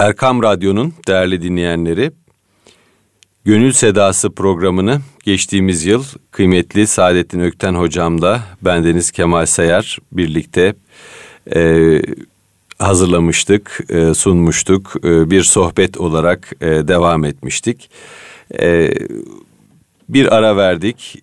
[0.00, 2.12] Erkam Radyo'nun değerli dinleyenleri,
[3.44, 10.74] Gönül Sedası programını geçtiğimiz yıl kıymetli Saadettin Ökten hocamla bendeniz Kemal Sayar birlikte
[11.54, 12.02] e,
[12.78, 14.96] hazırlamıştık, e, sunmuştuk.
[15.04, 17.90] E, bir sohbet olarak e, devam etmiştik.
[18.60, 18.94] E,
[20.08, 21.22] bir ara verdik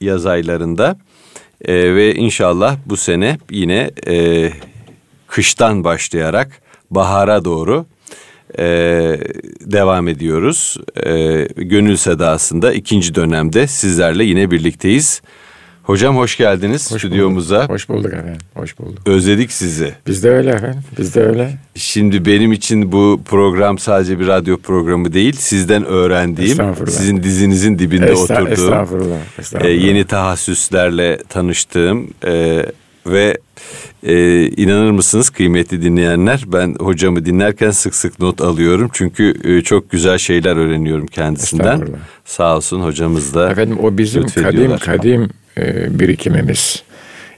[0.00, 0.98] yaz aylarında
[1.64, 4.50] e, ve inşallah bu sene yine e,
[5.26, 7.86] kıştan başlayarak bahara doğru
[8.58, 8.64] e,
[9.60, 10.76] devam ediyoruz.
[11.06, 11.12] E,
[11.56, 15.22] Gönül Sedası'nda ikinci dönemde sizlerle yine birlikteyiz.
[15.82, 17.58] Hocam hoş geldiniz hoş stüdyomuza.
[17.58, 17.70] Bulduk.
[17.70, 18.38] Hoş bulduk efendim.
[18.54, 18.98] Hoş bulduk.
[19.06, 19.94] Özledik sizi.
[20.06, 20.80] Biz de öyle efendim.
[20.98, 21.58] Biz de öyle.
[21.74, 25.32] Şimdi benim için bu program sadece bir radyo programı değil.
[25.32, 29.70] Sizden öğrendiğim, sizin dizinizin dibinde Esta, oturduğum, estağfurullah, estağfurullah.
[29.70, 32.66] E, yeni tahassüslerle tanıştığım e,
[33.06, 33.38] ve
[34.02, 38.90] e, inanır mısınız kıymetli dinleyenler ben hocamı dinlerken sık sık not alıyorum.
[38.92, 41.82] Çünkü e, çok güzel şeyler öğreniyorum kendisinden.
[42.24, 46.82] Sağ olsun hocamız da Efendim o bizim kadim kadim e, birikimimiz.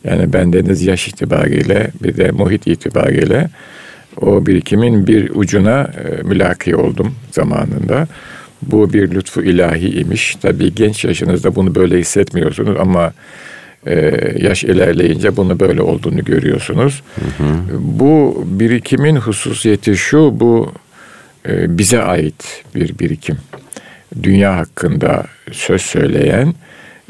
[0.05, 3.51] Yani bendeniz yaş itibariyle bir de muhit itibariyle
[4.21, 8.09] o birikimin bir ucuna e, mülaki oldum zamanında.
[8.63, 10.37] Bu bir lütfu ilahi imiş.
[10.43, 13.13] Tabii genç yaşınızda bunu böyle hissetmiyorsunuz ama
[13.87, 17.03] e, yaş ilerleyince bunu böyle olduğunu görüyorsunuz.
[17.15, 17.55] Hı hı.
[17.79, 20.73] Bu birikimin hususiyeti şu, bu
[21.49, 23.39] e, bize ait bir birikim.
[24.23, 26.55] Dünya hakkında söz söyleyen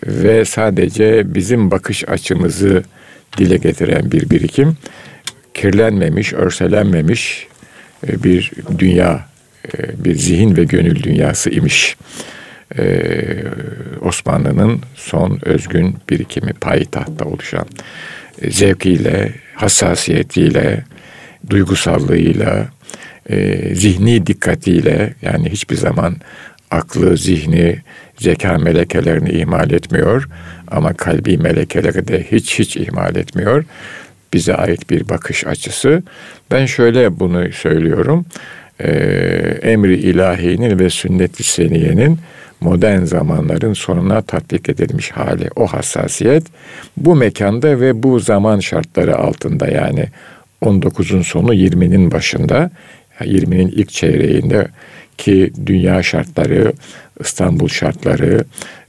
[0.06, 2.82] ve sadece bizim bakış açımızı
[3.38, 4.76] dile getiren bir birikim.
[5.54, 7.46] Kirlenmemiş, örselenmemiş
[8.08, 9.26] e, bir dünya,
[9.78, 11.96] e, bir zihin ve gönül dünyası imiş.
[12.78, 13.44] Ee,
[14.00, 17.66] Osmanlı'nın son özgün birikimi payitahtta oluşan
[18.42, 20.84] e, zevkiyle, hassasiyetiyle,
[21.50, 22.68] duygusallığıyla,
[23.30, 26.16] e, zihni dikkatiyle yani hiçbir zaman
[26.70, 27.78] aklı, zihni,
[28.18, 30.28] zeka melekelerini ihmal etmiyor
[30.68, 33.64] ama kalbi melekeleri de hiç hiç ihmal etmiyor.
[34.32, 36.02] Bize ait bir bakış açısı.
[36.50, 38.26] Ben şöyle bunu söylüyorum.
[38.80, 38.88] Ee,
[39.62, 42.18] emri ilahinin ve sünnet-i seniyenin
[42.62, 46.46] modern zamanların sonuna tatbik edilmiş hali, o hassasiyet
[46.96, 50.04] bu mekanda ve bu zaman şartları altında yani
[50.62, 52.70] 19'un sonu 20'nin başında,
[53.20, 54.68] 20'nin ilk çeyreğinde
[55.18, 56.72] ki dünya şartları,
[57.20, 58.44] İstanbul şartları,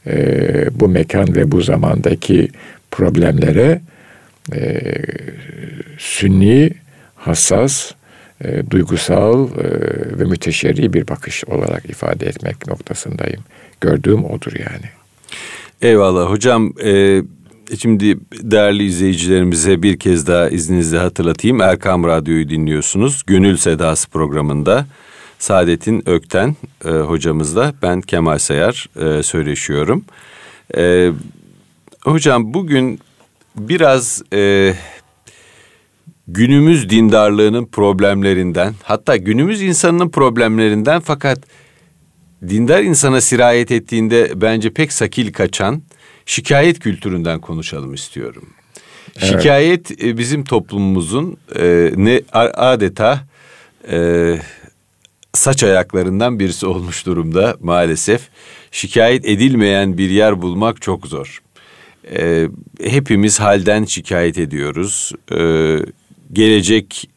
[0.08, 2.50] e, bu mekan ve bu zamandaki
[2.92, 3.82] problemlere
[4.54, 4.82] e,
[5.98, 6.72] sünni,
[7.16, 7.92] hassas,
[8.44, 9.64] e, duygusal e,
[10.20, 13.42] ve müteşerri bir bakış olarak ifade etmek noktasındayım.
[13.82, 14.90] Gördüğüm odur yani.
[15.82, 16.74] Eyvallah hocam.
[16.84, 17.22] E,
[17.80, 21.62] şimdi değerli izleyicilerimize bir kez daha izninizle hatırlatayım.
[21.62, 23.24] Erkam Radyo'yu dinliyorsunuz.
[23.28, 24.86] Gönül Sedası programında
[25.40, 26.56] Saadet'in Ökten
[26.86, 30.06] e, hocamızla ben Kemal Sayar e, söyleşiyorum.
[30.78, 31.12] E,
[32.04, 33.00] hocam bugün
[33.56, 34.74] biraz e,
[36.28, 41.40] günümüz dindarlığının problemlerinden hatta günümüz insanının problemlerinden fakat
[42.50, 45.84] dindar insana sirayet ettiğinde bence pek sakil kaçan
[46.26, 48.50] şikayet kültüründen konuşalım istiyorum.
[49.16, 49.28] Evet.
[49.28, 52.22] Şikayet e, bizim toplumumuzun e, ne
[52.54, 53.20] adeta
[53.92, 54.38] e,
[55.34, 58.30] saç ayaklarından birisi olmuş durumda maalesef.
[58.72, 61.42] Şikayet edilmeyen bir yer bulmak çok zor.
[62.12, 62.48] E,
[62.84, 65.12] hepimiz halden şikayet ediyoruz.
[65.32, 65.38] E,
[66.34, 67.10] gelecek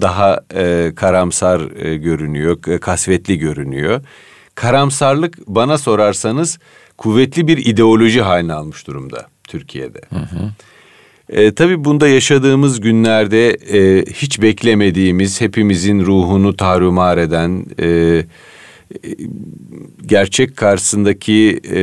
[0.00, 4.00] daha e, karamsar e, görünüyor, kasvetli görünüyor.
[4.54, 6.58] Karamsarlık bana sorarsanız
[6.98, 10.00] kuvvetli bir ideoloji haline almış durumda Türkiye'de.
[10.10, 10.52] Hı hı.
[11.28, 18.24] E, tabii bunda yaşadığımız günlerde e, hiç beklemediğimiz, hepimizin ruhunu tarumar eden, e, e,
[20.06, 21.80] gerçek karşısındaki e,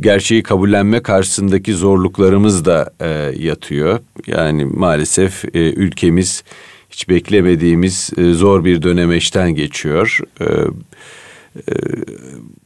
[0.00, 3.08] gerçeği kabullenme karşısındaki zorluklarımız da e,
[3.38, 4.00] yatıyor.
[4.26, 6.44] Yani maalesef e, ülkemiz
[6.90, 10.18] hiç beklemediğimiz e, zor bir dönemeçten geçiyor.
[10.40, 11.74] E, e,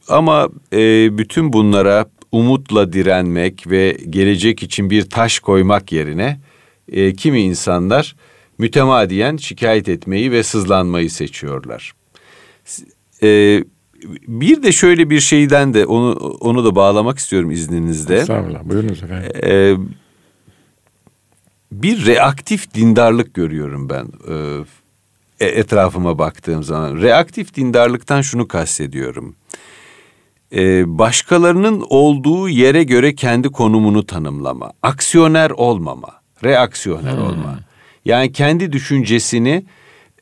[0.09, 0.79] ama e,
[1.19, 6.41] bütün bunlara umutla direnmek ve gelecek için bir taş koymak yerine
[6.93, 8.17] e, kimi insanlar
[8.59, 11.93] mütemadiyen şikayet etmeyi ve sızlanmayı seçiyorlar.
[13.23, 13.65] E,
[14.29, 18.17] bir de şöyle bir şeyden de onu onu da bağlamak istiyorum izninizle.
[18.17, 19.31] Estağfurullah buyurunuz efendim.
[19.45, 19.77] E,
[21.73, 24.07] bir reaktif dindarlık görüyorum ben
[25.41, 27.03] e, etrafıma baktığım zaman.
[27.03, 29.37] Reaktif dindarlıktan şunu kastediyorum
[30.55, 36.09] e, başkalarının olduğu yere göre kendi konumunu tanımlama, aksiyoner olmama,
[36.45, 37.23] reaksiyoner hmm.
[37.23, 37.59] olma.
[38.05, 39.65] Yani kendi düşüncesini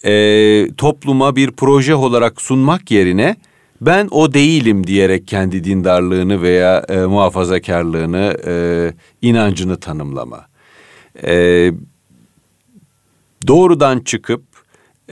[0.05, 3.37] e, topluma bir proje olarak sunmak yerine
[3.81, 8.93] ben o değilim diyerek kendi dindarlığını veya e, muhafazakarlığını, e,
[9.23, 10.47] inancını tanımlama.
[11.23, 11.73] E,
[13.47, 14.43] doğrudan çıkıp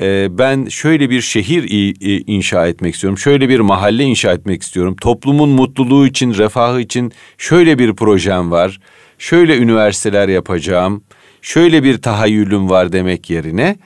[0.00, 1.94] e, ben şöyle bir şehir
[2.26, 7.78] inşa etmek istiyorum, şöyle bir mahalle inşa etmek istiyorum, toplumun mutluluğu için, refahı için şöyle
[7.78, 8.80] bir projem var,
[9.18, 11.02] şöyle üniversiteler yapacağım,
[11.42, 13.76] şöyle bir tahayyülüm var demek yerine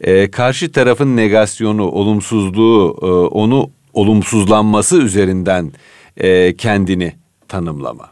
[0.00, 5.72] e, karşı tarafın negasyonu, olumsuzluğu, e, onu olumsuzlanması üzerinden
[6.16, 7.12] e, kendini
[7.48, 8.10] tanımlama.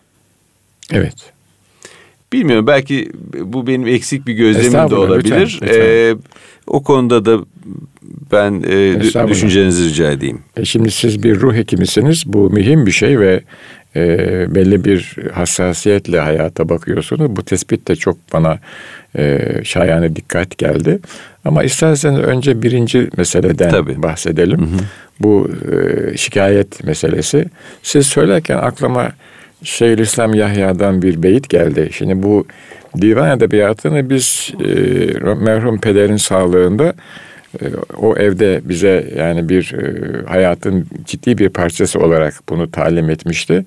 [0.93, 1.33] Evet.
[2.33, 3.11] Bilmiyorum belki
[3.45, 5.41] bu benim eksik bir gözlemim de olabilir.
[5.41, 5.81] Lütfen, lütfen.
[5.81, 6.15] Ee,
[6.67, 7.45] o konuda da
[8.33, 10.39] ben e, düşüncenizi rica edeyim.
[10.57, 12.23] E şimdi siz bir ruh hekimisiniz.
[12.27, 13.41] Bu mühim bir şey ve
[13.97, 14.09] e,
[14.55, 17.37] belli bir hassasiyetle hayata bakıyorsunuz.
[17.37, 18.59] Bu tespit de çok bana
[19.19, 20.99] e, şayane dikkat geldi.
[21.45, 24.03] Ama isterseniz önce birinci meseleden Tabii.
[24.03, 24.61] bahsedelim.
[24.61, 24.81] Hı hı.
[25.21, 27.45] Bu e, şikayet meselesi.
[27.83, 29.13] Siz söylerken aklıma
[29.63, 31.91] Şeyhülislam Yahya'dan bir beyit geldi.
[31.93, 32.47] Şimdi bu
[33.01, 34.75] divan edebiyatını biz e,
[35.35, 36.95] merhum pederin sağlığında
[37.97, 43.65] o evde bize yani bir e, hayatın ciddi bir parçası olarak bunu talim etmişti.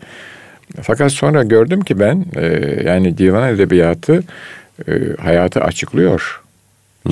[0.82, 2.46] Fakat sonra gördüm ki ben e,
[2.86, 4.24] yani divan edebiyatı
[4.88, 6.44] e, hayatı açıklıyor.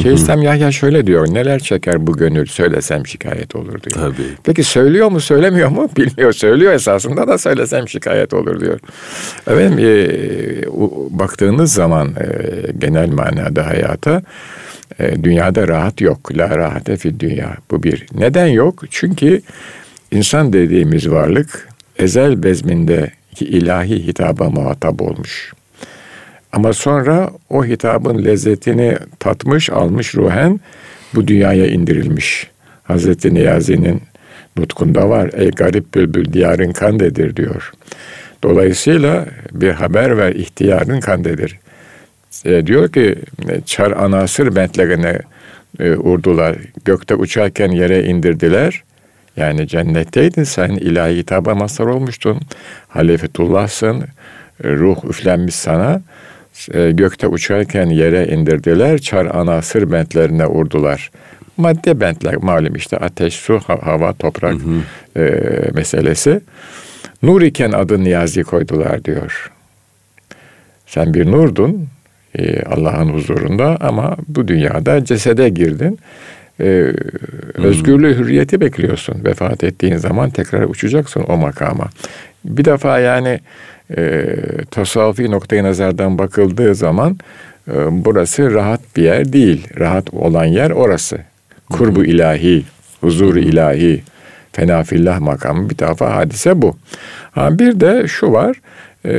[0.01, 1.33] Şeyhülislam Yahya şöyle diyor.
[1.33, 3.95] Neler çeker bu gönül söylesem şikayet olur diyor.
[3.95, 4.27] Tabii.
[4.43, 5.89] Peki söylüyor mu söylemiyor mu?
[5.97, 6.33] Bilmiyor.
[6.33, 8.79] Söylüyor esasında da söylesem şikayet olur diyor.
[9.47, 9.89] Efendim e,
[11.19, 14.21] baktığınız zaman e, genel manada hayata
[14.99, 16.37] e, dünyada rahat yok.
[16.37, 17.57] La rahate fi dünya.
[17.71, 18.05] Bu bir.
[18.15, 18.83] Neden yok?
[18.89, 19.41] Çünkü
[20.11, 25.53] insan dediğimiz varlık ezel bezmindeki ilahi hitaba muhatap olmuş.
[26.51, 30.59] Ama sonra o hitabın lezzetini tatmış, almış ruhen
[31.15, 32.47] bu dünyaya indirilmiş.
[32.83, 34.01] Hazreti Niyazi'nin
[34.57, 35.29] nutkunda var.
[35.33, 37.71] Ey garip bülbül diyarın kandedir diyor.
[38.43, 41.59] Dolayısıyla bir haber ver ihtiyarın kandedir.
[42.45, 43.15] E, diyor ki
[43.65, 45.19] çar anasır bentlerine
[45.79, 46.55] e, urdular.
[46.85, 48.83] Gökte uçarken yere indirdiler.
[49.37, 52.39] Yani cennetteydin sen ilahi hitaba mazhar olmuştun.
[52.87, 54.03] Halifetullah'sın.
[54.63, 56.01] Ruh üflenmiş sana.
[56.73, 61.11] E, gökte uçarken yere indirdiler, çar ana sır bentlerine urdular.
[61.57, 65.21] Madde bentler malum işte ateş, su, hava, toprak hı hı.
[65.21, 66.41] E, meselesi.
[67.23, 69.51] Nur iken adı Niyazi koydular diyor.
[70.87, 71.87] Sen bir nurdun
[72.37, 75.99] e, Allah'ın huzurunda ama bu dünyada cesede girdin.
[76.59, 76.93] E,
[77.53, 79.25] özgürlüğü, hürriyeti bekliyorsun.
[79.25, 81.89] Vefat ettiğin zaman tekrar uçacaksın o makama.
[82.45, 83.39] Bir defa yani
[83.97, 84.35] e,
[84.71, 87.17] tasavvufi noktayı nazardan bakıldığı zaman
[87.67, 89.67] e, burası rahat bir yer değil.
[89.79, 91.17] Rahat olan yer orası.
[91.71, 92.63] Kurbu ilahi,
[93.01, 94.03] huzur ilahi,
[94.53, 96.75] fenafillah makamı bir defa hadise bu.
[97.31, 98.61] Ha, bir de şu var,
[99.05, 99.13] e,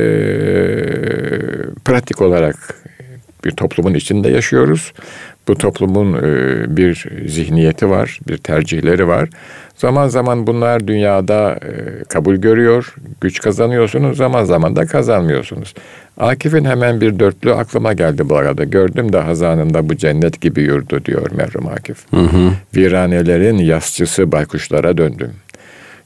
[1.85, 2.82] pratik olarak
[3.45, 4.93] bir toplumun içinde yaşıyoruz.
[5.47, 9.29] Bu toplumun e, bir zihniyeti var, bir tercihleri var.
[9.75, 15.73] Zaman zaman bunlar dünyada e, kabul görüyor, güç kazanıyorsunuz, zaman zaman da kazanmıyorsunuz.
[16.17, 18.63] Akif'in hemen bir dörtlü aklıma geldi bu arada.
[18.63, 21.97] Gördüm de hazanında bu cennet gibi yurdu diyor merhum Akif.
[22.13, 22.51] Hı hı.
[22.75, 25.31] Viranelerin yasçısı baykuşlara döndüm.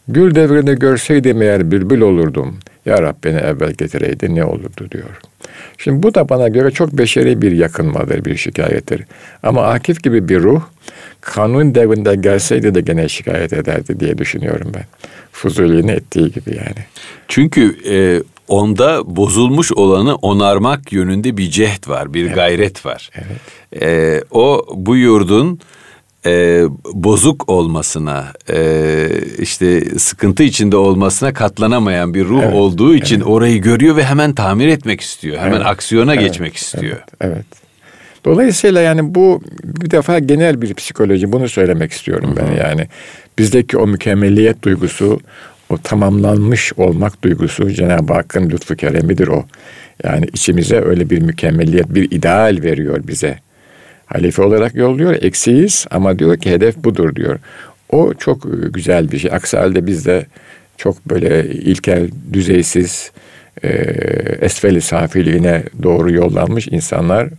[0.07, 2.57] Gül devrini görseydim eğer bülbül olurdum.
[2.85, 5.19] Ya Rab beni evvel getireydi ne olurdu diyor.
[5.77, 9.03] Şimdi bu da bana göre çok beşeri bir yakınmadır, bir şikayettir.
[9.43, 10.61] Ama Akif gibi bir ruh
[11.21, 14.85] kanun devrinde gelseydi de gene şikayet ederdi diye düşünüyorum ben.
[15.31, 16.85] Fuzuli'nin ettiği gibi yani.
[17.27, 22.35] Çünkü e, onda bozulmuş olanı onarmak yönünde bir cehd var, bir evet.
[22.35, 23.09] gayret var.
[23.15, 23.83] Evet.
[23.83, 25.59] E, o bu yurdun
[26.27, 33.27] e, bozuk olmasına, e, işte sıkıntı içinde olmasına katlanamayan bir ruh evet, olduğu için evet.
[33.27, 35.37] orayı görüyor ve hemen tamir etmek istiyor.
[35.37, 36.97] Hemen evet, aksiyona evet, geçmek istiyor.
[37.21, 37.45] Evet, evet.
[38.25, 42.47] Dolayısıyla yani bu bir defa genel bir psikoloji bunu söylemek istiyorum Hı-hı.
[42.47, 42.87] ben yani.
[43.39, 45.19] Bizdeki o mükemmelliyet duygusu,
[45.69, 49.45] o tamamlanmış olmak duygusu Cenab-ı Hakk'ın lütfu keremidir o.
[50.03, 53.39] Yani içimize öyle bir mükemmelliyet, bir ideal veriyor bize.
[54.07, 57.39] Halife olarak yolluyor, eksiyiz ama diyor ki hedef budur diyor.
[57.89, 59.31] O çok güzel bir şey.
[59.33, 60.25] Aksi halde biz de
[60.77, 63.11] çok böyle ilkel, düzeysiz,
[63.63, 63.67] e,
[64.41, 67.29] esfeli safiliğine doğru yollanmış insanlar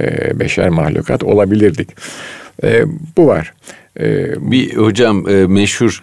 [0.00, 1.88] e, beşer mahlukat olabilirdik.
[2.64, 2.84] E,
[3.16, 3.54] bu var.
[4.00, 6.00] E, bir hocam e, meşhur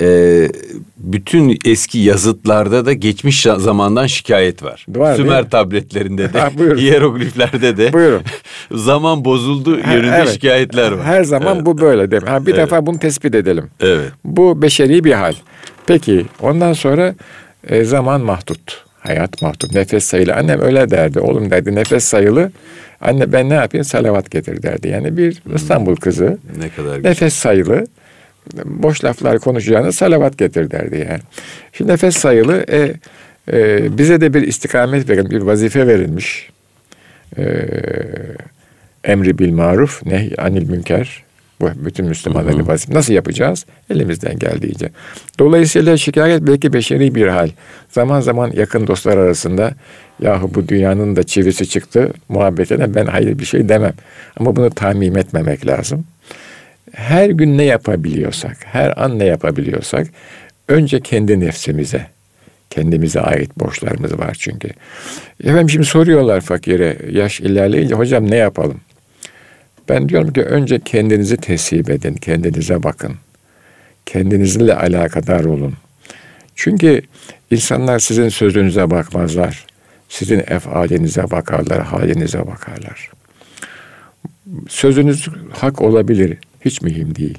[0.00, 0.48] e,
[0.96, 4.86] bütün eski yazıtlarda da geçmiş zamandan şikayet var.
[4.88, 7.92] var Sümer tabletlerinde de, ha, hierogliflerde de.
[7.92, 8.22] Buyurun.
[8.72, 10.28] zaman bozuldu ha, yönünde evet.
[10.28, 11.04] şikayetler var.
[11.04, 11.66] Her zaman evet.
[11.66, 12.28] bu böyle değil mi?
[12.28, 12.60] Ha, bir evet.
[12.60, 13.70] defa bunu tespit edelim.
[13.80, 14.12] Evet.
[14.24, 15.34] Bu beşeri bir hal.
[15.86, 17.14] Peki ondan sonra
[17.68, 18.84] e, zaman mahdut.
[19.00, 19.74] Hayat mahdut.
[19.74, 20.34] Nefes sayılı.
[20.34, 21.20] Annem öyle derdi.
[21.20, 22.52] Oğlum derdi nefes sayılı.
[23.00, 23.84] Anne ben ne yapayım?
[23.84, 24.88] Salavat getir derdi.
[24.88, 25.42] Yani bir.
[25.54, 26.38] İstanbul kızı.
[26.58, 27.10] Ne kadar güzel.
[27.10, 27.86] Nefes sayılı
[28.64, 31.20] boş laflar konuşacağını salavat getir derdi yani.
[31.72, 32.92] Şimdi nefes sayılı e,
[33.52, 36.50] e, bize de bir istikamet verilmiş, bir vazife verilmiş.
[37.38, 37.66] E,
[39.04, 41.22] emri bil maruf, nehy anil münker.
[41.60, 42.94] Bu bütün Müslümanların vazife.
[42.94, 43.66] Nasıl yapacağız?
[43.90, 44.88] Elimizden geldiğince.
[45.38, 47.50] Dolayısıyla şikayet belki beşeri bir hal.
[47.88, 49.74] Zaman zaman yakın dostlar arasında
[50.20, 53.94] yahu bu dünyanın da çivisi çıktı muhabbetine ben hayır bir şey demem.
[54.36, 56.04] Ama bunu tamim etmemek lazım
[56.92, 60.06] her gün ne yapabiliyorsak, her an ne yapabiliyorsak
[60.68, 62.06] önce kendi nefsimize,
[62.70, 64.68] kendimize ait borçlarımız var çünkü.
[65.44, 68.80] Efendim şimdi soruyorlar fakire yaş ilerleyince hocam ne yapalım?
[69.88, 73.14] Ben diyorum ki önce kendinizi teslim edin, kendinize bakın.
[74.06, 75.74] Kendinizle alakadar olun.
[76.54, 77.02] Çünkü
[77.50, 79.66] insanlar sizin sözünüze bakmazlar.
[80.08, 83.10] Sizin efalinize bakarlar, halinize bakarlar.
[84.68, 86.38] Sözünüz hak olabilir.
[86.64, 87.38] Hiç mühim değil.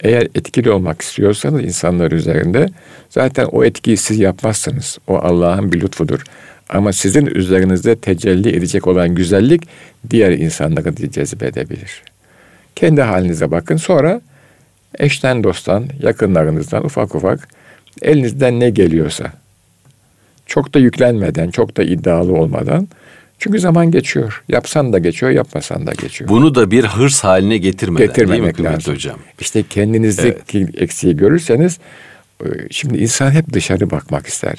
[0.00, 2.68] Eğer etkili olmak istiyorsanız insanlar üzerinde
[3.10, 4.98] zaten o etkiyi siz yapmazsınız.
[5.06, 6.22] O Allah'ın bir lütfudur.
[6.68, 9.62] Ama sizin üzerinizde tecelli edecek olan güzellik
[10.10, 12.02] diğer insanları cezbedebilir.
[12.76, 13.76] Kendi halinize bakın.
[13.76, 14.20] Sonra
[14.98, 17.48] eşten dosttan, yakınlarınızdan ufak ufak
[18.02, 19.32] elinizden ne geliyorsa
[20.46, 22.88] çok da yüklenmeden, çok da iddialı olmadan
[23.40, 24.42] çünkü zaman geçiyor.
[24.48, 26.30] Yapsan da geçiyor, yapmasan da geçiyor.
[26.30, 28.94] Bunu da bir hırs haline getirmeden Getirmemek değil mi lazım.
[28.94, 29.16] Hocam?
[29.40, 30.82] İşte kendinizdeki evet.
[30.82, 31.78] eksiği görürseniz
[32.44, 34.54] e, şimdi insan hep dışarı bakmak ister.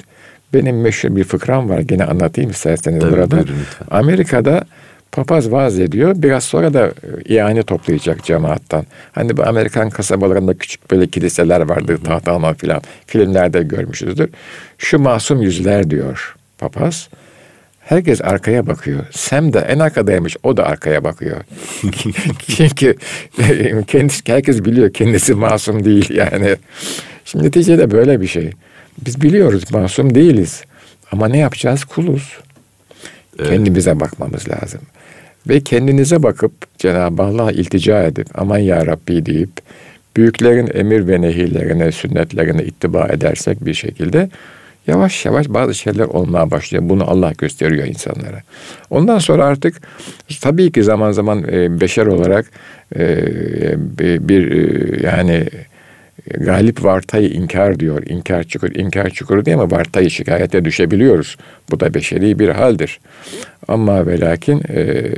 [0.54, 1.80] Benim meşhur bir fıkram var.
[1.80, 3.36] Gene anlatayım isterseniz Tabii, burada.
[3.36, 3.54] Buyurun,
[3.90, 4.64] Amerika'da
[5.12, 6.14] papaz vaaz ediyor.
[6.16, 8.86] Biraz sonra da e, ihane toplayacak cemaattan.
[9.12, 11.98] Hani bu Amerikan kasabalarında küçük böyle kiliseler vardır.
[12.04, 12.82] Tahtaman filan.
[13.06, 14.30] Filmlerde görmüşüzdür.
[14.78, 17.08] Şu masum yüzler diyor papaz.
[17.84, 19.04] Herkes arkaya bakıyor.
[19.10, 20.36] Sam da en arkadaymış.
[20.42, 21.40] O da arkaya bakıyor.
[22.56, 22.96] Çünkü
[23.86, 26.56] kendisi, herkes biliyor kendisi masum değil yani.
[27.24, 28.50] Şimdi neticede böyle bir şey.
[29.06, 30.64] Biz biliyoruz masum değiliz.
[31.12, 31.84] Ama ne yapacağız?
[31.84, 32.38] Kuluz.
[33.38, 33.50] Evet.
[33.50, 34.80] Kendimize bakmamız lazım.
[35.48, 39.50] Ve kendinize bakıp Cenab-ı Allah'a iltica edip aman ya Rabbi deyip
[40.16, 44.28] büyüklerin emir ve nehirlerine, sünnetlerine ittiba edersek bir şekilde
[44.86, 46.84] yavaş yavaş bazı şeyler olmaya başlıyor.
[46.86, 48.42] Bunu Allah gösteriyor insanlara.
[48.90, 49.80] Ondan sonra artık
[50.40, 52.46] tabii ki zaman zaman e, beşer olarak
[52.96, 53.18] e,
[54.28, 55.48] bir e, yani
[56.38, 58.02] galip vartayı inkar diyor.
[58.06, 59.70] İnkar çukur, inkar çukuru değil mi?
[59.70, 61.36] Vartayı şikayete düşebiliyoruz.
[61.70, 63.00] Bu da beşeri bir haldir.
[63.68, 65.10] Ama ve lakin e,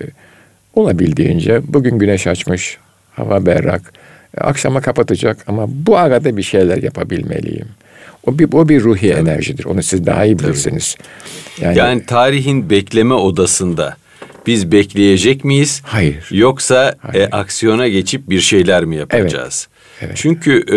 [0.74, 2.78] olabildiğince bugün güneş açmış,
[3.12, 3.92] hava berrak,
[4.38, 7.68] akşama kapatacak ama bu arada bir şeyler yapabilmeliyim.
[8.26, 9.18] O bir, o bir ruhi evet.
[9.18, 9.64] enerjidir.
[9.64, 10.96] Onu siz daha iyi bilirsiniz.
[11.60, 13.96] Yani, yani tarihin bekleme odasında
[14.46, 15.82] biz bekleyecek miyiz?
[15.84, 16.28] Hayır.
[16.30, 17.24] Yoksa e, Hayır.
[17.24, 19.68] E, aksiyona geçip bir şeyler mi yapacağız?
[19.68, 19.74] Evet.
[20.00, 20.16] Evet.
[20.16, 20.76] Çünkü e,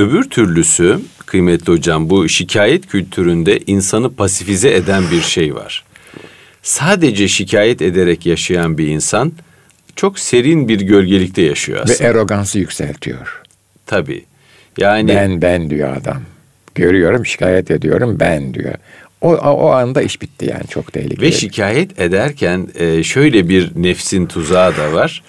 [0.00, 5.84] öbür türlüsü kıymetli hocam bu şikayet kültüründe insanı pasifize eden bir şey var.
[6.62, 9.32] Sadece şikayet ederek yaşayan bir insan
[9.96, 11.98] çok serin bir gölgelikte yaşıyor aslında.
[12.00, 13.42] Ve erogansı yükseltiyor.
[13.86, 14.24] Tabii.
[14.78, 16.22] Yani ben ben diyor adam.
[16.78, 18.74] Görüyorum, şikayet ediyorum ben diyor.
[19.20, 21.20] O, o anda iş bitti yani çok tehlikeli.
[21.20, 25.22] Ve şikayet ederken e, şöyle bir nefsin tuzağı da var.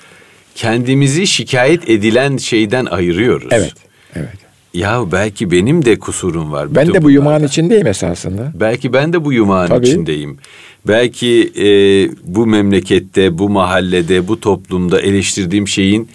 [0.55, 3.47] Kendimizi şikayet edilen şeyden ayırıyoruz.
[3.51, 3.73] Evet,
[4.15, 4.29] evet.
[4.73, 6.75] Ya belki benim de kusurum var.
[6.75, 8.51] Ben de bu yumağın içindeyim esasında.
[8.53, 9.87] Belki ben de bu yumağın Tabii.
[9.87, 10.37] içindeyim.
[10.87, 11.67] Belki e,
[12.23, 16.09] bu memlekette, bu mahallede, bu toplumda eleştirdiğim şeyin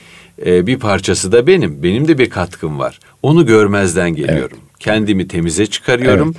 [0.46, 1.82] e, bir parçası da benim.
[1.82, 2.98] Benim de bir katkım var.
[3.22, 4.58] Onu görmezden geliyorum.
[4.60, 6.34] Evet kendimi temize çıkarıyorum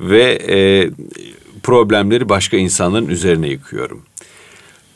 [0.00, 0.10] evet.
[0.10, 0.90] ve e,
[1.62, 4.02] problemleri başka insanların üzerine yıkıyorum.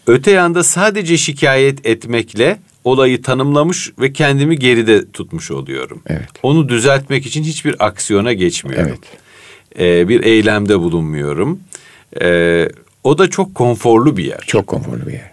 [0.07, 6.03] Öte yanda sadece şikayet etmekle olayı tanımlamış ve kendimi geride tutmuş oluyorum.
[6.07, 6.29] Evet.
[6.43, 8.89] Onu düzeltmek için hiçbir aksiyona geçmiyorum.
[8.89, 8.99] Evet.
[9.79, 11.61] Ee, bir eylemde bulunmuyorum.
[12.21, 12.69] Ee,
[13.05, 14.41] o da çok konforlu bir yer.
[14.47, 15.33] Çok konforlu bir yer.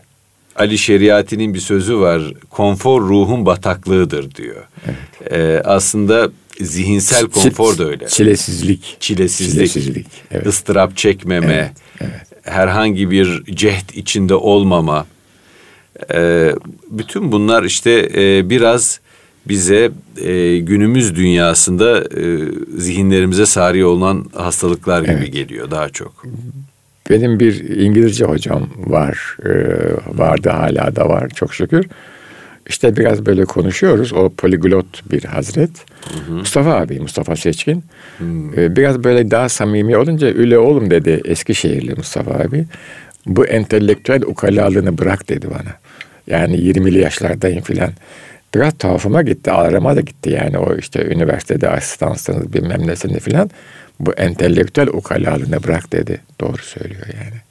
[0.55, 2.21] Ali Şeriati'nin bir sözü var.
[2.49, 4.63] Konfor ruhun bataklığıdır diyor.
[4.85, 5.31] Evet.
[5.31, 8.07] Ee, aslında zihinsel konfor da öyle.
[8.07, 8.97] Çilesizlik.
[8.99, 9.53] Çilesizlik.
[9.53, 10.07] Çilesizlik.
[10.31, 10.47] Evet.
[10.47, 11.53] ıstırap çekmeme.
[11.53, 11.71] Evet.
[12.01, 12.21] Evet.
[12.43, 15.05] Herhangi bir cehd içinde olmama.
[16.13, 16.51] Ee,
[16.89, 18.99] bütün bunlar işte e, biraz
[19.45, 22.39] bize e, günümüz dünyasında e,
[22.77, 25.33] zihinlerimize sari olan hastalıklar gibi evet.
[25.33, 26.23] geliyor daha çok.
[27.09, 29.51] Benim bir İngilizce hocam var, e,
[30.17, 31.85] vardı hala da var çok şükür.
[32.69, 34.13] İşte biraz böyle konuşuyoruz.
[34.13, 35.69] O poliglot bir hazret.
[36.13, 36.31] Hı hı.
[36.31, 37.83] Mustafa abi, Mustafa Seçkin.
[38.17, 38.25] Hı.
[38.57, 42.65] E, biraz böyle daha samimi olunca öyle oğlum dedi Eskişehirli Mustafa abi.
[43.25, 45.75] Bu entelektüel ukalalığını bırak dedi bana.
[46.27, 47.91] Yani 20'li yaşlardayım filan.
[48.55, 53.49] Biraz tuhafıma gitti, ağrıma da gitti yani o işte üniversitede asistansınız bilmem nesini filan.
[53.99, 56.21] Bu entelektüel ukalalığını bırak dedi.
[56.41, 57.48] Doğru söylüyor yani.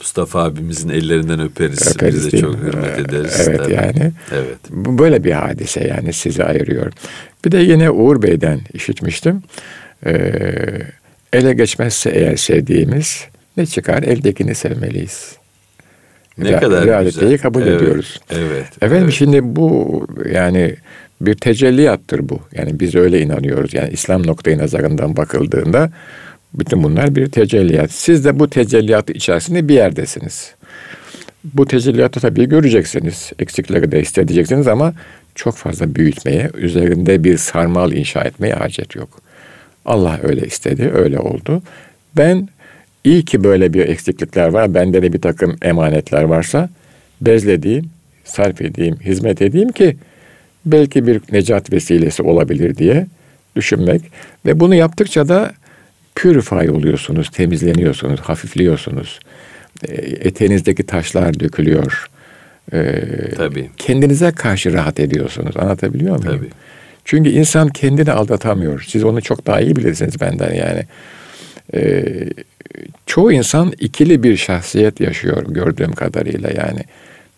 [0.00, 1.94] Mustafa abimizin ellerinden öperiz.
[1.94, 3.46] öperiz Biz de çok hürmet ederiz.
[3.48, 3.72] Evet tabii.
[3.72, 4.12] yani.
[4.32, 4.58] Evet.
[4.70, 6.92] Bu böyle bir hadise yani sizi ayırıyor.
[7.44, 9.42] Bir de yine Uğur Bey'den işitmiştim.
[10.06, 10.12] Ee,
[11.32, 13.24] ele geçmezse eğer sevdiğimiz
[13.56, 14.02] ne çıkar?
[14.02, 15.36] Eldekini sevmeliyiz.
[16.38, 17.38] Ne Re- kadar realiteyi güzel.
[17.38, 18.20] kabul evet, ediyoruz.
[18.30, 18.66] Evet.
[18.82, 19.14] Efendim evet.
[19.14, 20.76] şimdi bu yani
[21.20, 22.40] bir tecelliyattır bu.
[22.52, 23.74] Yani biz öyle inanıyoruz.
[23.74, 25.90] Yani İslam noktayı nazarından bakıldığında
[26.54, 27.92] bütün bunlar bir tecelliyat.
[27.92, 30.54] Siz de bu tecelliyat içerisinde bir yerdesiniz.
[31.44, 33.32] Bu tecelliyatı tabii göreceksiniz.
[33.38, 34.94] Eksikleri de hissedeceksiniz ama
[35.34, 39.20] çok fazla büyütmeye, üzerinde bir sarmal inşa etmeye hacet yok.
[39.84, 41.62] Allah öyle istedi, öyle oldu.
[42.16, 42.48] Ben
[43.04, 44.74] iyi ki böyle bir eksiklikler var.
[44.74, 46.68] Bende de bir takım emanetler varsa
[47.20, 47.90] bezlediğim,
[48.24, 49.96] sarf edeyim, hizmet edeyim ki
[50.66, 53.06] belki bir necat vesilesi olabilir diye
[53.56, 54.02] düşünmek.
[54.46, 55.52] Ve bunu yaptıkça da
[56.16, 59.20] purify oluyorsunuz, temizleniyorsunuz, hafifliyorsunuz.
[59.88, 62.10] E, eteğinizdeki taşlar dökülüyor.
[62.72, 63.02] Ee,
[63.36, 63.70] Tabii.
[63.76, 65.56] Kendinize karşı rahat ediyorsunuz.
[65.56, 66.38] Anlatabiliyor muyum?
[66.38, 66.50] Tabii.
[67.04, 68.84] Çünkü insan kendini aldatamıyor.
[68.88, 70.82] Siz onu çok daha iyi bilirsiniz benden yani.
[71.74, 72.04] Ee,
[73.06, 76.80] çoğu insan ikili bir şahsiyet yaşıyor gördüğüm kadarıyla yani.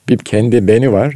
[0.08, 1.14] Bir kendi beni var.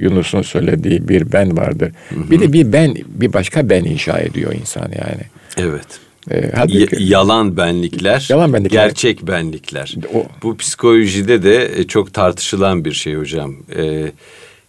[0.00, 1.92] Yunus'un söylediği bir ben vardır.
[2.08, 2.30] Hı hı.
[2.30, 5.22] Bir de bir ben, bir başka ben inşa ediyor insan yani.
[5.56, 5.86] Evet.
[6.30, 9.94] E, halbuki, yalan benlikler, yalan benlikler, gerçek benlikler.
[10.14, 13.54] O, Bu psikolojide de e, çok tartışılan bir şey hocam.
[13.76, 14.12] E,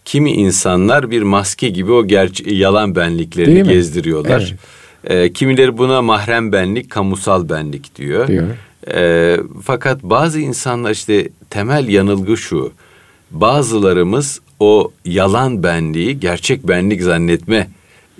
[0.04, 4.54] kimi insanlar bir maske gibi o gerçek yalan benliklerini gezdiriyorlar.
[5.04, 5.22] Evet.
[5.24, 8.28] E, kimileri buna mahrem benlik, kamusal benlik diyor.
[8.28, 8.48] diyor.
[8.94, 12.72] E, fakat bazı insanlar işte temel yanılgı şu.
[13.30, 17.68] Bazılarımız o yalan benliği gerçek benlik zannetme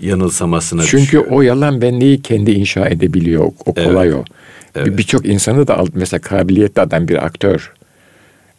[0.03, 1.25] yanılsamasına Çünkü düşüyor.
[1.31, 3.45] o yalan benliği kendi inşa edebiliyor.
[3.67, 4.17] O kolay evet.
[4.17, 4.25] o.
[4.75, 4.99] Evet.
[4.99, 7.73] Birçok insanı da mesela kabiliyetli adam bir aktör.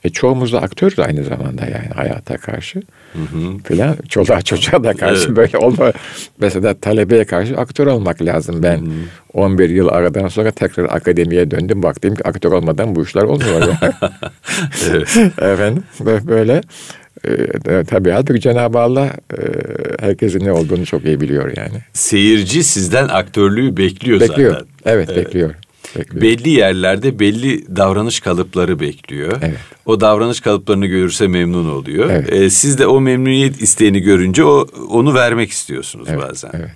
[0.04, 2.80] E çoğumuz da aktörüz aynı zamanda yani hayata karşı.
[3.14, 3.58] Hı hı.
[3.64, 5.38] Filan çoluğa çocuğa da karşı evet.
[5.38, 5.92] böyle olma.
[6.38, 8.64] Mesela talebeye karşı aktör olmak lazım.
[8.64, 8.90] Ben hı hı.
[9.34, 11.84] 11 yıl aradan sonra tekrar akademiye döndüm.
[11.84, 13.62] Baktım ki aktör olmadan bu işler olmuyor.
[14.90, 15.18] Evet.
[15.42, 15.84] Efendim
[16.28, 16.62] böyle
[17.28, 19.40] e, tabii halbuki Cenab-ı Allah e,
[20.00, 21.78] herkesin ne olduğunu çok iyi biliyor yani.
[21.94, 24.52] Seyirci sizden aktörlüğü bekliyor, bekliyor.
[24.52, 24.68] zaten.
[24.86, 25.56] Evet, evet bekliyor.
[25.98, 26.22] Bekliyor.
[26.22, 29.38] Belli yerlerde belli davranış kalıpları bekliyor.
[29.42, 29.58] Evet.
[29.86, 32.10] O davranış kalıplarını görürse memnun oluyor.
[32.10, 32.34] Evet.
[32.34, 36.22] Ee, siz de o memnuniyet isteğini görünce o onu vermek istiyorsunuz evet.
[36.22, 36.52] bazen.
[36.54, 36.72] Evet.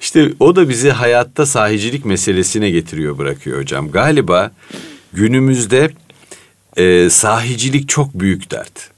[0.00, 3.90] İşte o da bizi hayatta sahicilik meselesine getiriyor bırakıyor hocam.
[3.90, 4.50] Galiba
[5.12, 5.90] günümüzde
[6.76, 8.90] e, sahicilik çok büyük dert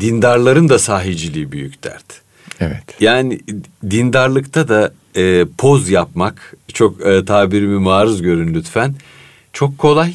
[0.00, 2.22] dindarların da sahiciliği büyük dert.
[2.60, 2.82] Evet.
[3.00, 3.40] Yani
[3.90, 8.94] dindarlıkta da e, poz yapmak çok e, tabirimi maruz görün lütfen.
[9.52, 10.14] Çok kolay,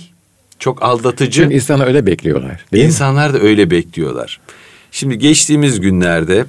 [0.60, 1.42] çok aldatıcı.
[1.42, 2.66] Çünkü insanlar öyle bekliyorlar.
[2.74, 3.34] Değil İnsanlar mi?
[3.34, 4.40] da öyle bekliyorlar.
[4.92, 6.46] Şimdi geçtiğimiz günlerde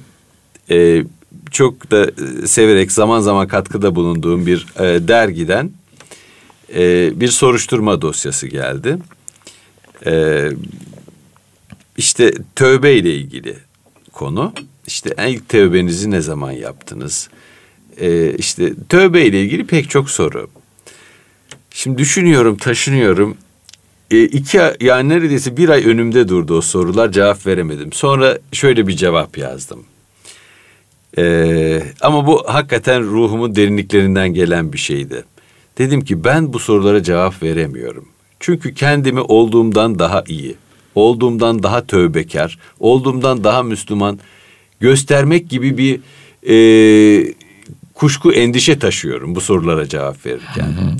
[0.69, 1.03] e,
[1.51, 2.05] çok da
[2.43, 5.71] e, severek zaman zaman katkıda bulunduğum bir e, dergiden
[6.75, 8.97] e, bir soruşturma dosyası geldi.
[10.05, 10.49] E,
[12.01, 13.55] işte tövbe ile ilgili
[14.11, 14.53] konu.
[14.87, 17.29] İşte ilk tövbenizi ne zaman yaptınız?
[17.99, 20.49] Ee, işte tövbe ile ilgili pek çok soru.
[21.71, 23.37] Şimdi düşünüyorum, taşınıyorum.
[24.11, 27.93] E, iki yani neredeyse bir ay önümde durdu o sorular cevap veremedim.
[27.93, 29.83] Sonra şöyle bir cevap yazdım.
[31.17, 35.23] E, ama bu hakikaten ruhumun derinliklerinden gelen bir şeydi.
[35.77, 38.07] Dedim ki ben bu sorulara cevap veremiyorum.
[38.39, 40.55] Çünkü kendimi olduğumdan daha iyi,
[40.95, 44.19] olduğumdan daha tövbekar, olduğumdan daha Müslüman
[44.79, 45.99] göstermek gibi bir
[46.49, 47.33] e,
[47.93, 50.63] kuşku, endişe taşıyorum bu sorulara cevap verirken.
[50.63, 50.95] Hı hı.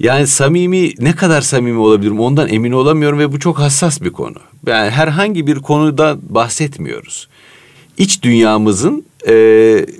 [0.00, 4.36] Yani samimi ne kadar samimi olabilirim ondan emin olamıyorum ve bu çok hassas bir konu.
[4.66, 7.28] Yani herhangi bir konuda bahsetmiyoruz.
[7.98, 9.32] İç dünyamızın e,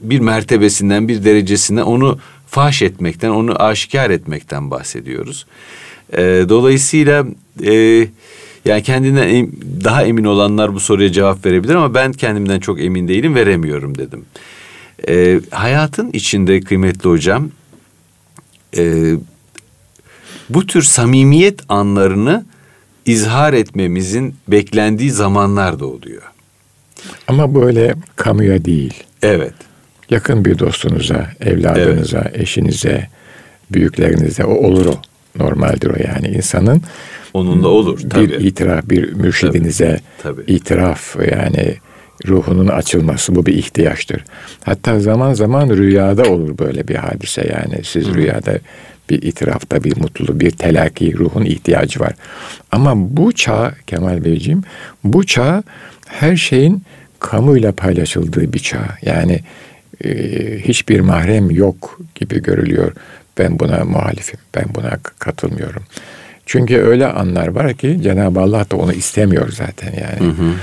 [0.03, 5.47] bir mertebesinden, bir derecesinden onu faş etmekten, onu aşikar etmekten bahsediyoruz.
[6.13, 7.27] E, dolayısıyla
[7.67, 8.07] e,
[8.69, 9.51] Yani kendinden
[9.85, 14.25] daha emin olanlar bu soruya cevap verebilir ama ben kendimden çok emin değilim veremiyorum dedim.
[15.09, 17.51] E, hayatın içinde kıymetli hocam
[18.77, 19.13] e,
[20.49, 22.45] bu tür samimiyet anlarını
[23.07, 26.23] izhar etmemizin beklendiği zamanlar da oluyor.
[27.29, 28.95] Ama böyle kamuya değil.
[29.23, 29.55] Evet.
[30.11, 32.41] Yakın bir dostunuza, evladınıza, evet.
[32.41, 33.09] eşinize,
[33.71, 34.95] büyüklerinize o olur o.
[35.37, 36.83] Normaldir o yani insanın.
[37.35, 38.29] Onun da olur tabii.
[38.29, 40.53] Bir itiraf, bir mürşidinize tabii, tabii.
[40.53, 41.75] itiraf yani
[42.27, 44.25] ruhunun açılması bu bir ihtiyaçtır.
[44.65, 47.85] Hatta zaman zaman rüyada olur böyle bir hadise yani.
[47.85, 48.15] Siz Hı.
[48.15, 48.59] rüyada
[49.11, 52.13] bir itirafta bir mutluluk, bir telakki, ruhun ihtiyacı var.
[52.73, 54.63] Ama bu çağ Kemal Beyciğim,
[55.05, 55.63] bu çağ
[56.07, 56.83] her şeyin
[57.19, 58.89] kamuyla paylaşıldığı bir çağ.
[59.03, 59.41] Yani
[60.05, 60.11] e,
[60.59, 62.93] hiçbir mahrem yok gibi görülüyor.
[63.39, 65.83] Ben buna muhalifim, ben buna katılmıyorum.
[66.47, 70.33] Çünkü öyle anlar var ki Cenab-ı Allah da onu istemiyor zaten yani.
[70.33, 70.55] Hı hı.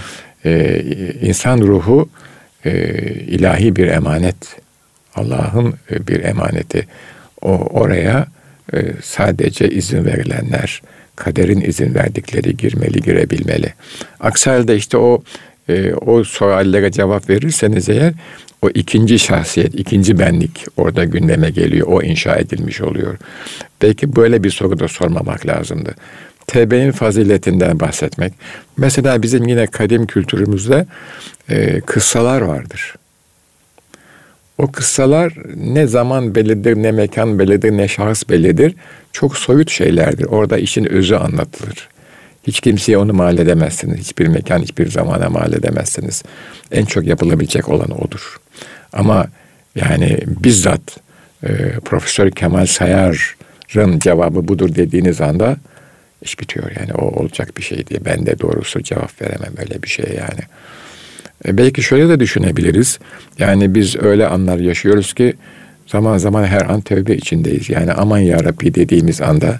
[0.45, 0.81] Ee,
[1.21, 2.09] insan ruhu
[2.65, 2.71] e,
[3.13, 4.35] ilahi bir emanet.
[5.15, 6.87] Allah'ın e, bir emaneti.
[7.41, 8.27] O oraya
[8.73, 10.81] e, sadece izin verilenler,
[11.15, 13.73] kaderin izin verdikleri girmeli, girebilmeli.
[14.19, 15.23] Aksi halde işte o
[15.69, 18.13] e, o suallere cevap verirseniz eğer
[18.65, 21.87] o ikinci şahsiyet, ikinci benlik orada gündeme geliyor.
[21.87, 23.17] O inşa edilmiş oluyor.
[23.81, 25.95] Belki böyle bir soru da sormamak lazımdı.
[26.47, 28.33] Tevbenin faziletinden bahsetmek.
[28.77, 30.85] Mesela bizim yine kadim kültürümüzde
[31.49, 32.95] e, kıssalar vardır.
[34.57, 38.75] O kıssalar ne zaman bellidir, ne mekan bellidir, ne şahıs bellidir.
[39.11, 40.25] Çok soyut şeylerdir.
[40.25, 41.89] Orada işin özü anlatılır.
[42.47, 43.99] Hiç kimseye onu mal edemezsiniz.
[43.99, 46.23] Hiçbir mekan, hiçbir zamana mal edemezsiniz.
[46.71, 48.39] En çok yapılabilecek olan odur.
[48.93, 49.27] Ama
[49.75, 50.97] yani bizzat
[51.43, 51.49] e,
[51.85, 55.57] Profesör Kemal Sayar'ın cevabı budur dediğiniz anda
[56.21, 56.71] iş bitiyor.
[56.79, 58.05] Yani o olacak bir şey diye.
[58.05, 60.41] Ben de doğrusu cevap veremem öyle bir şey yani.
[61.47, 62.99] E, belki şöyle de düşünebiliriz.
[63.39, 65.33] Yani biz öyle anlar yaşıyoruz ki
[65.87, 67.69] zaman zaman her an tövbe içindeyiz.
[67.69, 69.59] Yani aman ya Rabbi dediğimiz anda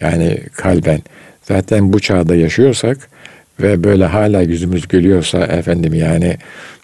[0.00, 1.00] yani kalben
[1.48, 3.08] zaten bu çağda yaşıyorsak
[3.60, 6.36] ve böyle hala yüzümüz gülüyorsa efendim yani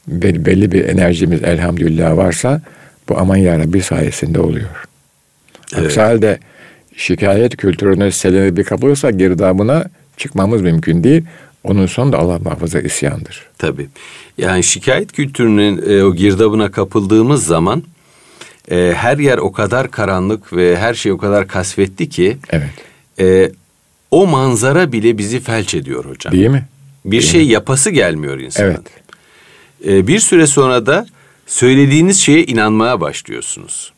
[0.06, 2.62] belli bir enerjimiz elhamdülillah varsa
[3.08, 4.86] bu aman ya Rabbi sayesinde oluyor.
[5.74, 5.86] Evet.
[5.86, 6.38] Aksi halde
[6.96, 9.84] şikayet kültürüne seleni bir kapılırsa girdabına
[10.16, 11.22] çıkmamız mümkün değil.
[11.64, 13.46] Onun sonu da Allah muhafaza isyandır.
[13.58, 13.88] Tabii.
[14.38, 17.82] Yani şikayet kültürünün e, o girdabına kapıldığımız zaman
[18.70, 22.70] e, her yer o kadar karanlık ve her şey o kadar kasvetli ki evet.
[23.20, 23.50] e,
[24.10, 26.32] o manzara bile bizi felç ediyor hocam.
[26.32, 26.66] Değil mi?
[27.04, 27.52] Bir Değil şey mi?
[27.52, 28.68] yapası gelmiyor insanın.
[28.70, 28.80] Evet.
[29.86, 31.06] E, bir süre sonra da
[31.46, 33.92] söylediğiniz şeye inanmaya başlıyorsunuz.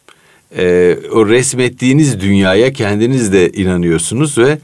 [0.56, 4.58] E, o resmettiğiniz dünyaya kendiniz de inanıyorsunuz ve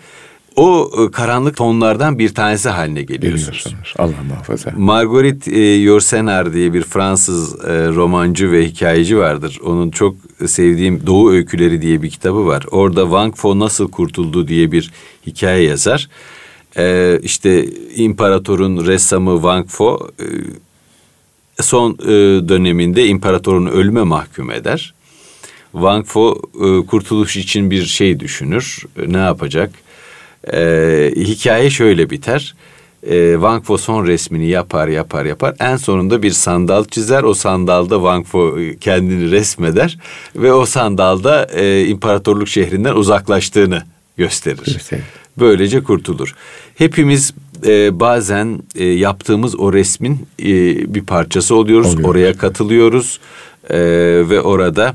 [0.59, 3.75] o e, karanlık tonlardan bir tanesi haline geliyorsunuz.
[3.99, 4.71] Allah muhafaza.
[4.77, 9.61] Marguerite e, Yourcenar diye bir Fransız e, romancı ve hikayeci vardır.
[9.65, 10.17] Onun çok
[10.47, 12.65] sevdiğim Doğu Öyküleri diye bir kitabı var.
[12.71, 14.91] Orada Wang Fo nasıl kurtuldu diye bir
[15.27, 16.09] hikaye yazar.
[16.79, 20.25] E, işte imparatorun ressamı Wang Fo e,
[21.63, 22.09] son e,
[22.49, 24.95] döneminde imparatorun ölüme mahkum eder.
[25.73, 28.85] Wang Fo e, kurtuluş için bir şey düşünür.
[29.03, 29.88] E, ne yapacak?
[30.53, 32.55] E, hikaye şöyle biter.
[33.03, 35.55] E, Wang Fo son resmini yapar yapar yapar.
[35.61, 37.23] En sonunda bir sandal çizer.
[37.23, 39.99] O sandalda Wang Fo e, kendini resmeder.
[40.37, 43.83] Ve o sandalda e, imparatorluk şehrinden uzaklaştığını
[44.17, 44.79] gösterir.
[44.93, 45.03] Evet.
[45.39, 46.35] Böylece kurtulur.
[46.75, 47.35] Hepimiz
[47.67, 50.47] e, bazen e, yaptığımız o resmin e,
[50.95, 51.95] bir parçası oluyoruz.
[51.95, 52.09] Oluyor.
[52.09, 53.21] Oraya katılıyoruz
[53.71, 53.79] e,
[54.31, 54.95] ve orada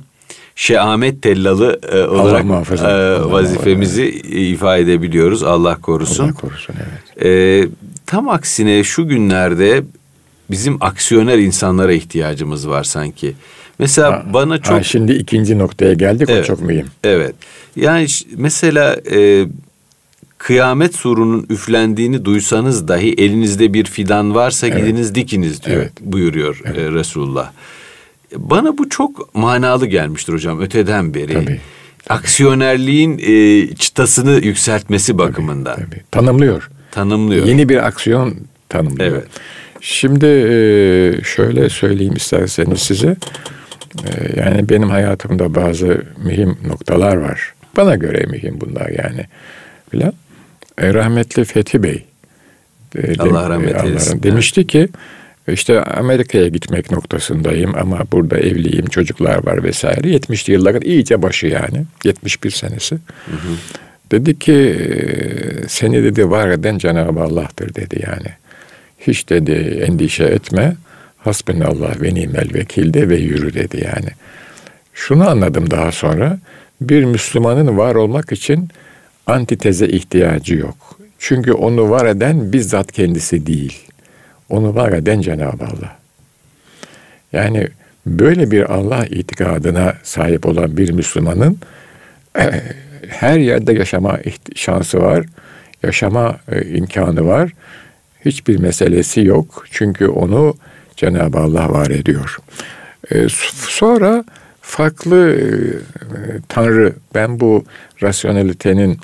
[0.55, 4.35] Şehamet Tellalı e, olarak muhafaza, e, vazifemizi muhafaza.
[4.35, 5.43] ifade edebiliyoruz.
[5.43, 6.23] Allah korusun.
[6.23, 7.25] Allah korusun evet.
[7.25, 7.67] E,
[8.05, 9.83] tam aksine şu günlerde
[10.51, 13.35] bizim aksiyoner insanlara ihtiyacımız var sanki.
[13.79, 14.77] Mesela ha, bana çok...
[14.77, 16.87] Ha, şimdi ikinci noktaya geldik evet, o çok mühim.
[17.03, 17.35] Evet.
[17.75, 19.47] Yani mesela e,
[20.37, 24.77] kıyamet surunun üflendiğini duysanız dahi elinizde bir fidan varsa evet.
[24.77, 25.91] gidiniz dikiniz diyor evet.
[26.01, 26.77] buyuruyor evet.
[26.77, 27.51] E, Resulullah.
[28.37, 31.33] Bana bu çok manalı gelmiştir hocam öteden beri.
[31.33, 31.61] Tabii.
[32.09, 35.75] Aksiyonerliğin e, çıtasını yükseltmesi bakımından.
[35.75, 36.01] Tabii, tabii.
[36.11, 36.69] Tanımlıyor.
[36.91, 37.45] Tanımlıyor.
[37.45, 38.35] Yeni bir aksiyon
[38.69, 39.11] tanımlıyor.
[39.11, 39.27] Evet.
[39.81, 43.15] Şimdi e, şöyle söyleyeyim isterseniz size.
[44.05, 47.53] E, yani benim hayatımda bazı mühim noktalar var.
[47.77, 49.25] Bana göre mühim bunlar yani.
[49.91, 50.13] Falan.
[50.77, 52.05] E, rahmetli Fethi Bey.
[53.19, 54.23] Allah rahmet eylesin.
[54.23, 54.87] Demişti ki
[55.47, 60.07] işte Amerika'ya gitmek noktasındayım ama burada evliyim, çocuklar var vesaire.
[60.07, 61.85] 70'li yılların iyice başı yani.
[62.03, 62.95] 71 senesi.
[62.95, 63.55] Hı hı.
[64.11, 64.75] Dedi ki
[65.67, 68.27] seni dedi var eden Cenab-ı Allah'tır dedi yani.
[68.99, 70.75] Hiç dedi endişe etme.
[71.17, 74.09] Hasbinallah ve nimel vekilde ve yürü dedi yani.
[74.93, 76.39] Şunu anladım daha sonra.
[76.81, 78.69] Bir Müslümanın var olmak için
[79.27, 80.99] antiteze ihtiyacı yok.
[81.19, 83.79] Çünkü onu var eden bizzat kendisi değil.
[84.49, 85.97] Onu var eden Cenab-ı Allah.
[87.33, 87.67] Yani
[88.05, 91.57] böyle bir Allah itikadına sahip olan bir Müslümanın
[93.07, 94.19] her yerde yaşama
[94.55, 95.25] şansı var,
[95.83, 97.51] yaşama e, imkanı var.
[98.25, 99.65] Hiçbir meselesi yok.
[99.71, 100.57] Çünkü onu
[100.95, 102.37] Cenab-ı Allah var ediyor.
[103.11, 104.23] E, sonra
[104.61, 105.45] farklı e,
[106.49, 107.65] tanrı, ben bu
[108.03, 108.99] rasyonelitenin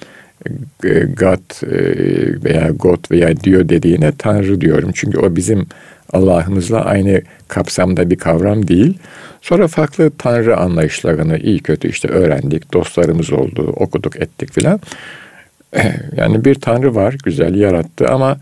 [1.17, 1.63] God
[2.43, 4.91] veya God veya diyor dediğine tanrı diyorum.
[4.93, 5.67] Çünkü o bizim
[6.13, 8.97] Allah'ımızla aynı kapsamda bir kavram değil.
[9.41, 14.79] Sonra farklı tanrı anlayışlarını iyi kötü işte öğrendik, dostlarımız oldu, okuduk, ettik filan.
[16.15, 18.37] Yani bir tanrı var, güzel yarattı ama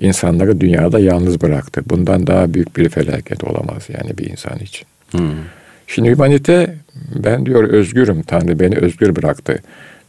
[0.00, 1.82] insanları dünyada yalnız bıraktı.
[1.86, 4.86] Bundan daha büyük bir felaket olamaz yani bir insan için.
[5.10, 5.30] Hmm.
[5.86, 6.74] Şimdi humanite
[7.14, 8.22] ben diyor özgürüm.
[8.22, 9.62] Tanrı beni özgür bıraktı.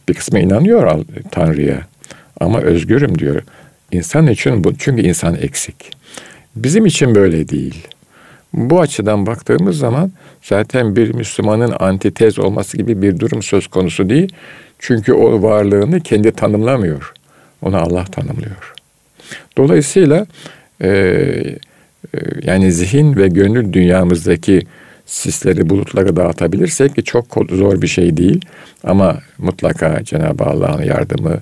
[0.08, 1.80] Bir kısmı inanıyor Tanrı'ya.
[2.40, 3.42] Ama özgürüm diyor.
[3.92, 5.76] İnsan için bu çünkü insan eksik.
[6.56, 7.86] Bizim için böyle değil.
[8.52, 10.12] Bu açıdan baktığımız zaman
[10.42, 14.32] zaten bir Müslümanın antitez olması gibi bir durum söz konusu değil.
[14.78, 17.12] Çünkü o varlığını kendi tanımlamıyor.
[17.62, 18.74] Onu Allah tanımlıyor.
[19.56, 20.26] Dolayısıyla
[20.82, 21.58] e,
[22.42, 24.66] yani zihin ve gönül dünyamızdaki
[25.06, 28.40] sisleri, bulutları dağıtabilirsek ki çok zor bir şey değil.
[28.84, 31.40] Ama mutlaka Cenab-ı Allah'ın yardımı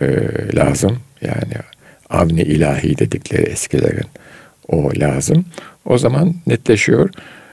[0.00, 0.06] e,
[0.54, 0.98] lazım.
[1.22, 1.54] Yani
[2.10, 4.06] avni ilahi dedikleri eskilerin
[4.68, 5.44] o lazım.
[5.84, 7.10] O zaman netleşiyor.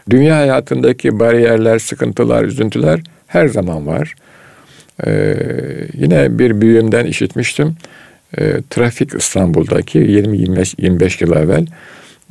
[0.10, 4.16] Dünya hayatındaki bariyerler, sıkıntılar, üzüntüler her zaman var.
[5.06, 5.36] Ee,
[5.94, 7.76] yine bir büyüğümden işitmiştim.
[8.38, 11.66] Ee, trafik İstanbul'daki 20-25 yıl evvel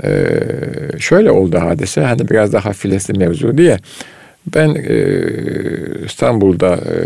[0.05, 2.01] ee, şöyle oldu hadise.
[2.01, 3.79] Hani biraz daha hafiflesin mevzu diye.
[4.55, 4.97] Ben e,
[6.05, 6.97] İstanbul'da e,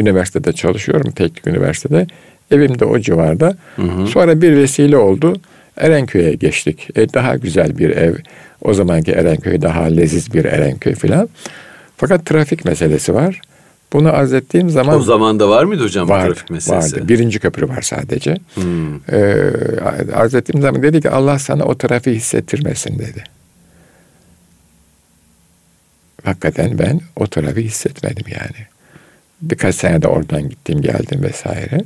[0.00, 2.06] üniversitede çalışıyorum, teknik üniversitede.
[2.50, 3.56] Evim de o civarda.
[3.76, 4.06] Hı hı.
[4.06, 5.36] Sonra bir vesile oldu.
[5.76, 6.88] Erenköy'e geçtik.
[6.96, 8.14] E, daha güzel bir ev.
[8.62, 11.28] O zamanki Erenköy daha leziz bir Erenköy filan.
[11.96, 13.40] Fakat trafik meselesi var.
[13.92, 14.96] Bunu arz ettiğim zaman...
[14.96, 16.96] O zaman da var mıydı hocam var, trafik meselesi?
[16.96, 17.08] Vardı.
[17.08, 18.36] Birinci köprü var sadece.
[18.54, 18.94] Hmm.
[19.12, 19.50] Ee,
[20.14, 23.24] arz ettiğim zaman dedi ki Allah sana o trafiği hissettirmesin dedi.
[26.24, 28.66] Hakikaten ben o trafiği hissetmedim yani.
[29.42, 31.80] Birkaç sene de oradan gittim geldim vesaire.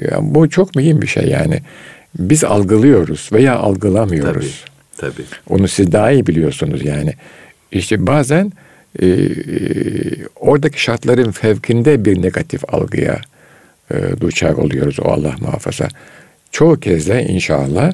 [0.00, 1.60] Yani bu çok mühim bir şey yani
[2.18, 4.64] biz algılıyoruz veya algılamıyoruz.
[4.96, 5.26] Tabii, tabii.
[5.48, 7.14] Onu siz daha iyi biliyorsunuz yani.
[7.72, 8.52] İşte bazen
[8.98, 9.28] e, e,
[10.36, 13.20] oradaki şartların fevkinde bir negatif algıya
[13.90, 15.88] e, duçar oluyoruz o Allah muhafaza.
[16.50, 17.92] Çoğu kez de inşallah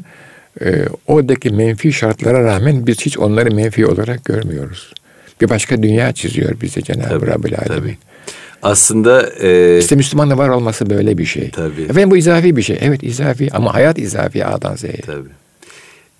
[0.60, 4.92] e, oradaki menfi şartlara rağmen biz hiç onları menfi olarak görmüyoruz.
[5.40, 7.96] Bir başka dünya çiziyor bize Cenab-ı Rabbil Alemin.
[8.62, 9.30] Aslında...
[9.40, 11.50] E, işte Müslümanla var olması böyle bir şey.
[11.50, 11.82] Tabii.
[11.82, 12.78] Efendim bu izafi bir şey.
[12.80, 14.92] Evet izafi ama hayat izafi A'dan Z'ye.
[14.92, 15.28] Tabii.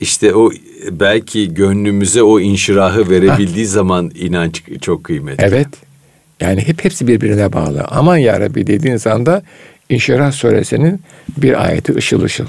[0.00, 0.50] İşte o
[0.90, 3.72] belki gönlümüze o inşirahı verebildiği ha.
[3.72, 5.44] zaman inanç çok kıymetli.
[5.44, 5.68] Evet.
[6.40, 7.84] Yani hep hepsi birbirine bağlı.
[7.88, 9.42] Aman ya Rabbi dediğiniz anda
[9.88, 11.00] İnşirah suresinin
[11.36, 12.46] bir ayeti ışıl ışıl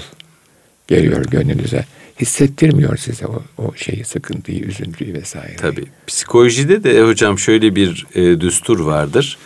[0.88, 1.84] geliyor gönlünüze.
[2.20, 5.56] Hissettirmiyor size o, o şeyi, sıkıntıyı, üzüntüyü vesaire.
[5.56, 5.84] Tabii.
[6.06, 9.38] Psikolojide de hocam şöyle bir e, düstur vardır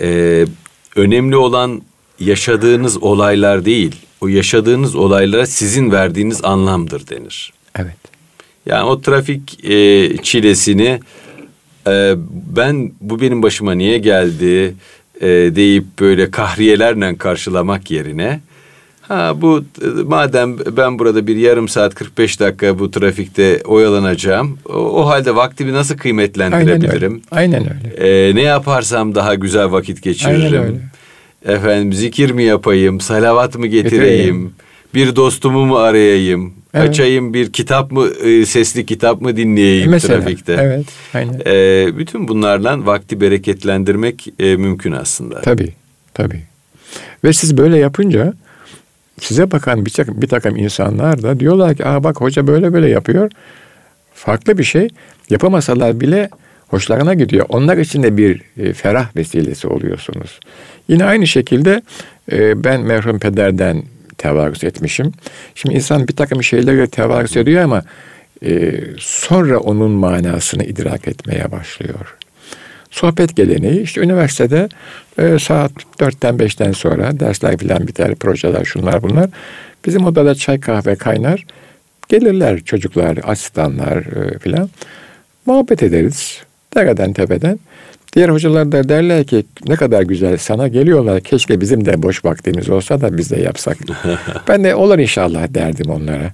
[0.00, 0.44] e,
[0.96, 1.82] önemli olan
[2.18, 7.52] yaşadığınız olaylar değil, o yaşadığınız olaylara sizin verdiğiniz anlamdır denir.
[7.78, 7.96] Evet.
[8.66, 11.00] Yani o trafik e, çilesini
[11.86, 12.14] e,
[12.56, 14.74] ben bu benim başıma niye geldi
[15.20, 18.40] e, deyip böyle kahriyelerle karşılamak yerine
[19.02, 19.64] Ha bu
[20.06, 24.58] madem ben burada bir yarım saat 45 dakika bu trafikte oyalanacağım.
[24.68, 27.22] O, o halde vaktimi nasıl kıymetlendirebilirim?
[27.30, 27.70] Aynen öyle.
[27.70, 28.28] Aynen öyle.
[28.28, 30.42] Ee, ne yaparsam daha güzel vakit geçiririm.
[30.42, 30.80] Aynen öyle.
[31.44, 34.52] Efendim zikir mi yapayım, salavat mı getireyim, getireyim.
[34.94, 36.88] bir dostumu mu arayayım, evet.
[36.88, 40.56] açayım bir kitap mı, e, sesli kitap mı dinleyeyim Mesela, trafikte.
[40.60, 41.40] Evet, aynen.
[41.46, 45.40] Ee, bütün bunlarla vakti bereketlendirmek e, mümkün aslında.
[45.40, 45.72] Tabii,
[46.14, 46.42] tabii.
[47.24, 48.34] Ve siz böyle yapınca
[49.20, 52.88] size bakan bir takım, bir takım insanlar da diyorlar ki Aa bak hoca böyle böyle
[52.88, 53.30] yapıyor.
[54.14, 54.88] Farklı bir şey.
[55.30, 56.28] Yapamasalar bile
[56.72, 57.46] hoşlarına gidiyor.
[57.48, 60.40] Onlar için de bir e, ferah vesilesi oluyorsunuz.
[60.88, 61.82] Yine aynı şekilde
[62.32, 63.82] e, ben merhum pederden
[64.18, 65.12] tevarüz etmişim.
[65.54, 67.82] Şimdi insan bir takım şeyleri tevarüz ediyor ama
[68.44, 72.16] e, sonra onun manasını idrak etmeye başlıyor.
[72.90, 74.68] sohbet geleneği işte üniversitede
[75.18, 79.30] e, saat dörtten beşten sonra dersler filan biter, projeler şunlar bunlar.
[79.86, 81.44] Bizim odada çay kahve kaynar.
[82.08, 84.70] Gelirler çocuklar, asistanlar e, filan.
[85.46, 86.42] Muhabbet ederiz.
[86.76, 87.58] Dereden tepeden.
[88.16, 91.20] Diğer hocalar da derler ki ne kadar güzel sana geliyorlar.
[91.20, 93.78] Keşke bizim de boş vaktimiz olsa da biz de yapsak.
[94.48, 96.32] ben de olur inşallah derdim onlara.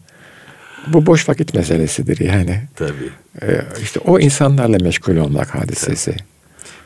[0.87, 2.63] Bu boş vakit meselesidir yani.
[2.77, 3.11] Tabii.
[3.43, 6.11] Ee, işte o insanlarla meşgul olmak hadisesi.
[6.11, 6.23] Tabii.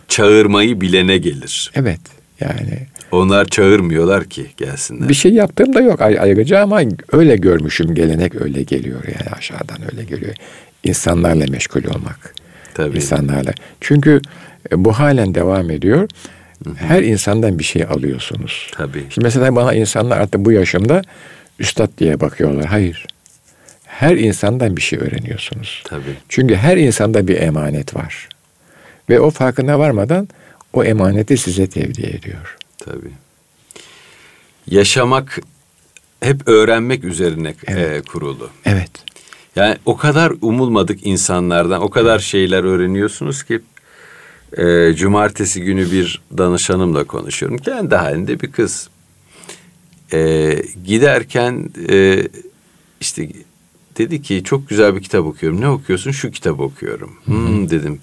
[0.09, 1.71] Çağırmayı bilene gelir.
[1.75, 2.01] Evet
[2.41, 2.79] yani.
[3.13, 5.09] Onlar çağırmıyorlar ki gelsinler.
[5.09, 6.81] Bir şey yaptığım da yok ayrıca ama
[7.13, 10.35] öyle görmüşüm gelenek öyle geliyor yani aşağıdan öyle geliyor.
[10.85, 12.35] İnsanlarla meşgul olmak.
[12.75, 12.97] Tabii.
[12.97, 13.53] İnsanlarla.
[13.81, 14.21] Çünkü
[14.73, 16.09] e, bu halen devam ediyor.
[16.77, 18.71] Her insandan bir şey alıyorsunuz.
[18.75, 19.05] Tabii.
[19.11, 21.03] Şimdi mesela bana insanlar artık bu yaşımda
[21.59, 22.65] üstad diye bakıyorlar.
[22.65, 23.07] Hayır.
[23.85, 25.83] Her insandan bir şey öğreniyorsunuz.
[25.87, 26.17] Tabii.
[26.29, 28.29] Çünkü her insanda bir emanet var.
[29.11, 30.29] Ve o farkına varmadan
[30.73, 32.57] o emaneti size tevdi ediyor.
[32.79, 33.13] Tabii.
[34.67, 35.39] Yaşamak
[36.21, 37.99] hep öğrenmek üzerine e, evet.
[37.99, 38.51] e, kurulu.
[38.65, 38.91] Evet.
[39.57, 43.61] Yani o kadar umulmadık insanlardan o kadar şeyler öğreniyorsunuz ki
[44.57, 47.59] e, cumartesi günü bir danışanımla konuşuyorum.
[47.59, 48.89] Kendi halinde bir kız.
[50.13, 50.55] E,
[50.87, 52.23] giderken e,
[53.01, 53.29] işte
[53.99, 55.61] dedi ki çok güzel bir kitap okuyorum.
[55.61, 56.11] Ne okuyorsun?
[56.11, 57.17] Şu kitabı okuyorum.
[57.25, 58.01] Hmm, dedim.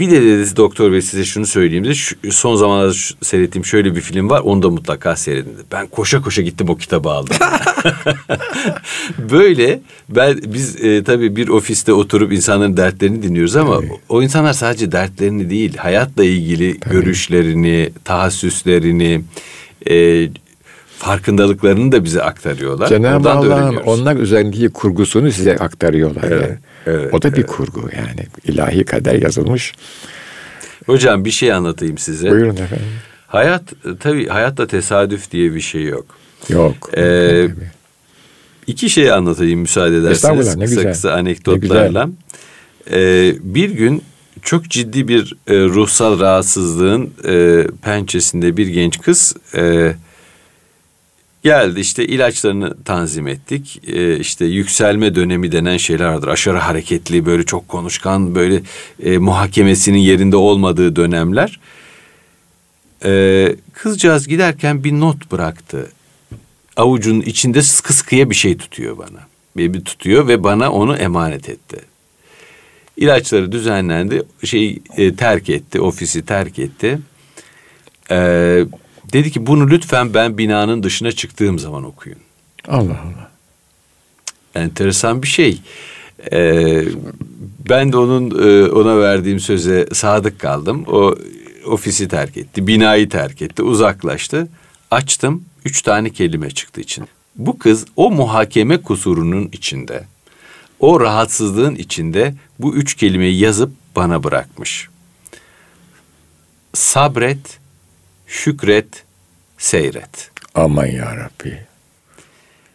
[0.00, 1.96] Bir de dedi doktor bey size şunu söyleyeyim dedi.
[1.96, 4.40] Şu, son zamanlarda şu, seyrettiğim şöyle bir film var.
[4.40, 5.62] Onu da mutlaka seyredin dedi.
[5.72, 7.36] Ben koşa koşa gittim o kitabı aldım.
[9.18, 13.90] Böyle ben biz e, tabii bir ofiste oturup insanların dertlerini dinliyoruz ama tabii.
[14.08, 16.94] o insanlar sadece dertlerini değil, hayatla ilgili tabii.
[16.94, 19.22] görüşlerini, tahassüslerini,
[19.90, 20.28] e,
[20.98, 22.88] farkındalıklarını da bize aktarıyorlar.
[22.88, 26.24] Cenab-ı Allah'ın onlar üzerindeki kurgusunu size aktarıyorlar.
[26.24, 26.48] Evet.
[26.48, 26.58] Yani.
[26.86, 28.26] Evet, o da bir kurgu yani.
[28.44, 29.72] ilahi kader yazılmış.
[30.86, 32.30] Hocam bir şey anlatayım size.
[32.30, 32.86] Buyurun efendim.
[33.26, 33.62] Hayat
[34.00, 36.06] tabii hayatta tesadüf diye bir şey yok.
[36.48, 36.90] Yok.
[36.96, 37.48] Ee,
[38.66, 40.56] iki şey anlatayım müsaade ederseniz.
[40.56, 42.08] Ne kısa kısa anekdotlarla.
[42.90, 44.02] Ee, bir gün
[44.42, 49.92] çok ciddi bir e, ruhsal rahatsızlığın e, pençesinde bir genç kız e,
[51.42, 53.80] Geldi işte ilaçlarını tanzim ettik.
[53.86, 56.28] Ee, işte yükselme dönemi denen şeyler vardır.
[56.28, 58.62] Aşırı hareketli, böyle çok konuşkan, böyle
[59.02, 61.60] e, muhakemesinin yerinde olmadığı dönemler.
[63.04, 65.92] Ee, kızcağız giderken bir not bıraktı.
[66.76, 69.26] Avucunun içinde sıkı sıkıya bir şey tutuyor bana.
[69.56, 71.76] Bir, bir tutuyor ve bana onu emanet etti.
[72.96, 76.98] İlaçları düzenlendi, şey e, terk etti, ofisi terk etti.
[78.10, 78.64] Ee,
[79.12, 82.18] Dedi ki bunu lütfen ben binanın dışına çıktığım zaman okuyun.
[82.68, 83.30] Allah Allah.
[84.54, 85.60] Enteresan bir şey.
[86.32, 86.84] Ee,
[87.68, 90.84] ben de onun e, ona verdiğim söze sadık kaldım.
[90.86, 91.14] O
[91.66, 94.48] ofisi terk etti, binayı terk etti, uzaklaştı.
[94.90, 97.04] Açtım, üç tane kelime çıktı için.
[97.36, 100.04] Bu kız o muhakeme kusurunun içinde,
[100.80, 104.88] o rahatsızlığın içinde bu üç kelimeyi yazıp bana bırakmış.
[106.74, 107.59] Sabret,
[108.30, 109.04] şükret,
[109.58, 110.30] seyret.
[110.54, 111.58] Aman ya Rabbi.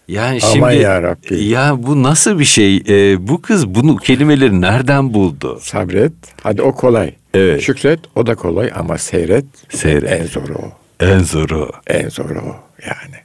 [0.07, 1.43] Yani Aman şimdi ya, Rabbi.
[1.43, 2.77] ya bu nasıl bir şey?
[2.77, 5.59] Ee, bu kız bunu kelimeleri nereden buldu?
[5.61, 6.13] Sabret.
[6.43, 7.13] Hadi o kolay.
[7.33, 7.61] Evet.
[7.61, 9.45] Şükret o da kolay ama seyret.
[9.69, 10.11] Seyret.
[10.11, 10.71] En zoru o.
[10.99, 11.71] En zoru.
[11.87, 13.17] En zoru o yani.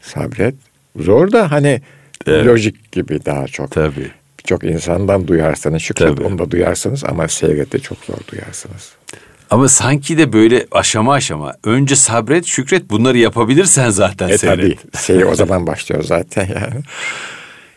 [0.00, 0.54] Sabret.
[0.96, 1.82] Zor da hani
[2.26, 2.46] evet.
[2.46, 3.70] lojik gibi daha çok.
[3.70, 4.10] Tabii.
[4.38, 5.82] Birçok insandan duyarsınız.
[5.82, 6.24] Şükret Tabii.
[6.24, 8.95] onu da duyarsınız ama seyrette çok zor duyarsınız.
[9.50, 11.54] Ama sanki de böyle aşama aşama.
[11.64, 14.78] Önce sabret, şükret bunları yapabilirsen zaten e, seyret.
[14.92, 15.02] Tabii.
[15.02, 16.82] Şey o zaman başlıyor zaten yani.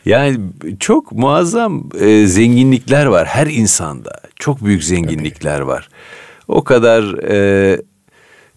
[0.05, 0.39] Yani
[0.79, 4.21] çok muazzam e, zenginlikler var her insanda.
[4.35, 5.67] Çok büyük zenginlikler tabii.
[5.67, 5.89] var.
[6.47, 7.81] O kadar e,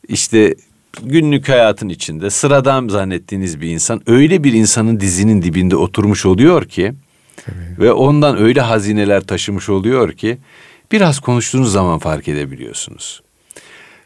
[0.08, 0.54] işte
[1.02, 6.92] günlük hayatın içinde sıradan zannettiğiniz bir insan öyle bir insanın dizinin dibinde oturmuş oluyor ki
[7.46, 7.86] tabii.
[7.86, 10.38] ve ondan öyle hazineler taşımış oluyor ki
[10.92, 13.22] biraz konuştuğunuz zaman fark edebiliyorsunuz.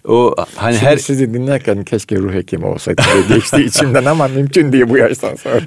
[0.09, 4.85] O hani Şimdi her sizi dinlerken keşke ruh hekimi olsaydı geçti içimden ama mümkün değil
[4.89, 5.61] bu yaştan sonra.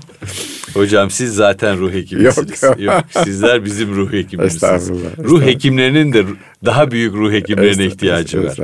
[0.74, 2.64] Hocam siz zaten ruh hekimisiniz.
[2.64, 3.04] Yok, yok.
[3.24, 4.14] Sizler bizim ruh.
[4.14, 5.20] Estağfurullah, estağfurullah.
[5.20, 6.26] Ruh hekimlerinin de
[6.66, 8.58] daha büyük ruh hekimlerine ihtiyacı var.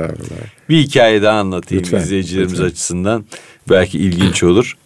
[0.68, 2.66] Bir hikaye daha anlatayım lütfen, izleyicilerimiz lütfen.
[2.66, 3.24] açısından.
[3.70, 4.76] Belki ilginç olur.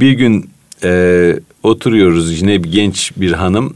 [0.00, 0.50] Bir gün
[0.84, 3.74] e, oturuyoruz yine bir genç bir hanım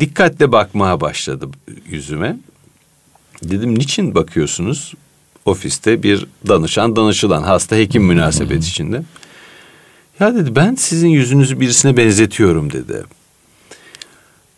[0.00, 1.48] dikkatle bakmaya başladı
[1.86, 2.38] yüzüme.
[3.42, 4.94] Dedim niçin bakıyorsunuz?
[5.44, 9.02] Ofiste bir danışan danışılan hasta hekim münasebet içinde.
[10.20, 13.04] Ya dedi ben sizin yüzünüzü birisine benzetiyorum dedi.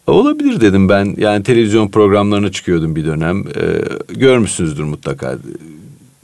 [0.06, 1.14] Olabilir dedim ben.
[1.18, 3.44] Yani televizyon programlarına çıkıyordum bir dönem.
[3.48, 5.38] Ee, görmüşsünüzdür mutlaka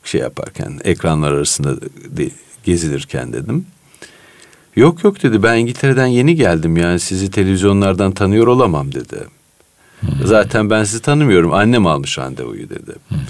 [0.05, 1.81] şey yaparken, ekranlar arasında
[2.17, 2.31] de,
[2.65, 3.67] gezilirken dedim.
[4.77, 9.17] Yok yok dedi ben İngiltere'den yeni geldim yani sizi televizyonlardan tanıyor olamam dedi.
[10.01, 10.27] Hı hı.
[10.27, 12.93] Zaten ben sizi tanımıyorum annem almış randevuyu dedi.
[13.09, 13.21] Hı hı.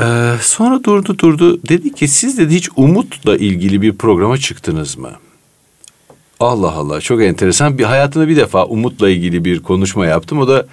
[0.00, 5.10] Ee, sonra durdu durdu dedi ki siz dedi hiç Umut'la ilgili bir programa çıktınız mı?
[6.40, 10.38] Allah Allah çok enteresan bir hayatımda bir defa Umut'la ilgili bir konuşma yaptım.
[10.38, 10.66] O da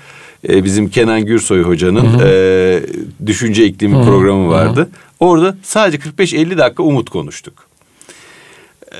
[0.49, 2.83] e, bizim Kenan Gürsoy hocanın E,
[3.25, 4.81] düşünce iklimi hı programı vardı.
[4.81, 4.87] Hı
[5.19, 7.67] Orada sadece 45-50 dakika Umut konuştuk.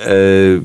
[0.06, 0.56] Ee,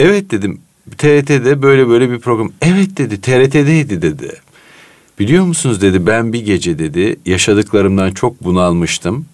[0.00, 0.60] evet dedim
[0.98, 2.52] TRT'de böyle böyle bir program.
[2.62, 4.32] Evet dedi TRT'deydi dedi.
[5.18, 9.26] Biliyor musunuz dedi ben bir gece dedi yaşadıklarımdan çok bunalmıştım.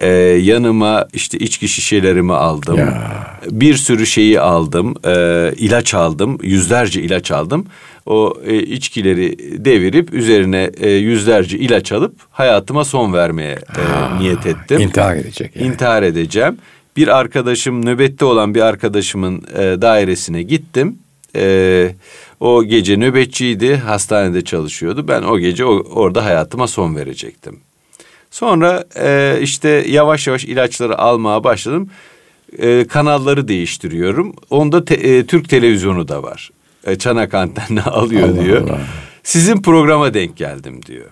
[0.00, 0.08] Ee,
[0.42, 2.78] yanıma işte içki şişelerimi aldım.
[2.78, 3.12] Ya.
[3.50, 4.94] Bir sürü şeyi aldım.
[5.04, 6.38] Ee, ilaç aldım.
[6.42, 7.66] Yüzlerce ilaç aldım.
[8.06, 14.80] O e, içkileri devirip üzerine e, yüzlerce ilaç alıp hayatıma son vermeye e, niyet ettim.
[14.80, 15.66] İntihar edecek yani.
[15.66, 16.58] İntihar edeceğim
[16.98, 20.98] bir arkadaşım nöbette olan bir arkadaşımın e, dairesine gittim.
[21.36, 21.94] E,
[22.40, 25.08] o gece nöbetçiydi, hastanede çalışıyordu.
[25.08, 27.60] Ben o gece o, orada hayatıma son verecektim.
[28.30, 31.90] Sonra e, işte yavaş yavaş ilaçları almaya başladım.
[32.58, 34.34] E, kanalları değiştiriyorum.
[34.50, 36.50] Onda te, e, Türk televizyonu da var.
[36.86, 38.62] E, çanak antenle alıyor Allah diyor.
[38.68, 38.80] Allah.
[39.22, 41.06] Sizin programa denk geldim diyor.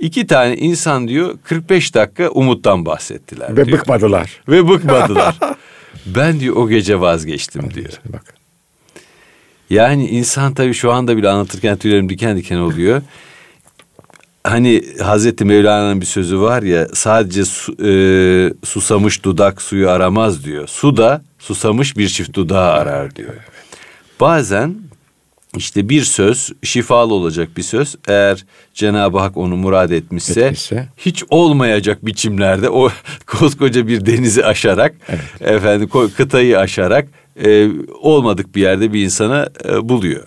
[0.00, 3.78] İki tane insan diyor 45 dakika umuttan bahsettiler Ve diyor.
[3.78, 4.40] bıkmadılar.
[4.48, 5.38] Ve bıkmadılar.
[6.06, 7.92] ben diyor o gece vazgeçtim Hadi diyor.
[8.12, 8.34] Bak.
[9.70, 13.02] Yani insan tabii şu anda bile anlatırken tüylerim diken diken oluyor.
[14.44, 17.90] Hani Hazreti Mevlana'nın bir sözü var ya sadece su, e,
[18.64, 20.66] susamış dudak suyu aramaz diyor.
[20.68, 23.34] Su da susamış bir çift dudağı arar diyor.
[24.20, 24.76] Bazen
[25.56, 28.44] işte bir söz şifalı olacak bir söz eğer
[28.74, 32.90] Cenab-ı Hak onu murad etmişse, etmişse hiç olmayacak biçimlerde o
[33.26, 35.20] koskoca bir denizi aşarak evet.
[35.42, 37.08] efendim kıtayı aşarak
[37.44, 37.68] e,
[38.00, 40.26] olmadık bir yerde bir insana e, buluyor.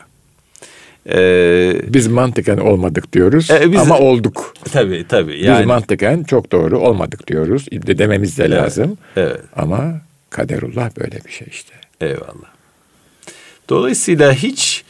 [1.10, 4.54] Ee, biz mantıken olmadık diyoruz e, biz, ama olduk.
[4.72, 5.44] Tabii tabii.
[5.44, 7.66] Yani, biz mantıken çok doğru olmadık diyoruz.
[7.72, 8.98] Dememiz de lazım.
[9.18, 9.46] Evet, evet.
[9.56, 11.74] Ama kaderullah böyle bir şey işte.
[12.02, 12.54] Eyvallah.
[13.70, 14.84] Dolayısıyla hiç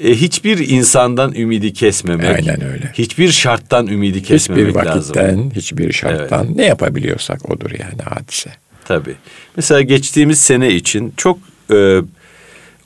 [0.00, 2.30] e, hiçbir insandan ümidi kesmemek.
[2.30, 2.92] Aynen öyle.
[2.94, 5.14] Hiçbir şarttan ümidi kesmemek hiçbir vakitten, lazım.
[5.16, 6.56] Hiçbir vakitten, hiçbir şarttan evet.
[6.56, 8.50] ne yapabiliyorsak odur yani hadise.
[8.84, 9.14] Tabii.
[9.56, 11.38] Mesela geçtiğimiz sene için çok
[11.72, 12.00] e,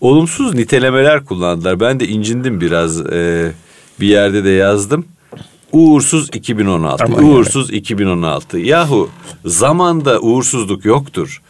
[0.01, 1.81] olumsuz nitelemeler kullandılar.
[1.81, 3.01] Ben de incindim biraz.
[3.01, 3.53] E,
[4.01, 5.07] bir yerde de yazdım.
[5.73, 7.05] Uğursuz 2016.
[7.05, 7.79] Aman uğursuz yani.
[7.79, 8.59] 2016.
[8.59, 9.11] Yahu
[9.45, 11.43] zamanda uğursuzluk yoktur.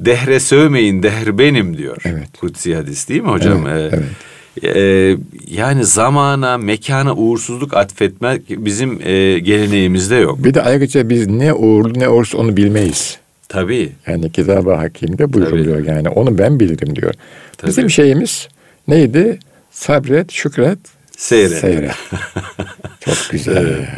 [0.00, 2.02] Dehre sövmeyin dehr benim diyor.
[2.04, 2.28] Evet.
[2.40, 3.66] Kutsi hadis değil mi hocam?
[3.66, 3.92] Evet.
[3.94, 4.08] evet.
[4.62, 5.16] Ee,
[5.50, 10.44] yani zamana, mekana uğursuzluk atfetmek bizim e, geleneğimizde yok.
[10.44, 13.18] Bir de ayrıca biz ne uğurlu ne uğursuz onu bilmeyiz.
[13.48, 13.92] Tabii.
[14.06, 15.88] Yani Kitab-ı Hakim'de buyuruluyor Tabii.
[15.88, 17.14] yani onu ben bilirim diyor.
[17.56, 17.70] Tabii.
[17.70, 18.48] Bizim şeyimiz
[18.88, 19.38] neydi?
[19.70, 20.78] Sabret, şükret,
[21.16, 21.58] seyret.
[21.58, 21.94] seyret.
[23.00, 23.56] Çok güzel.
[23.56, 23.88] Evet.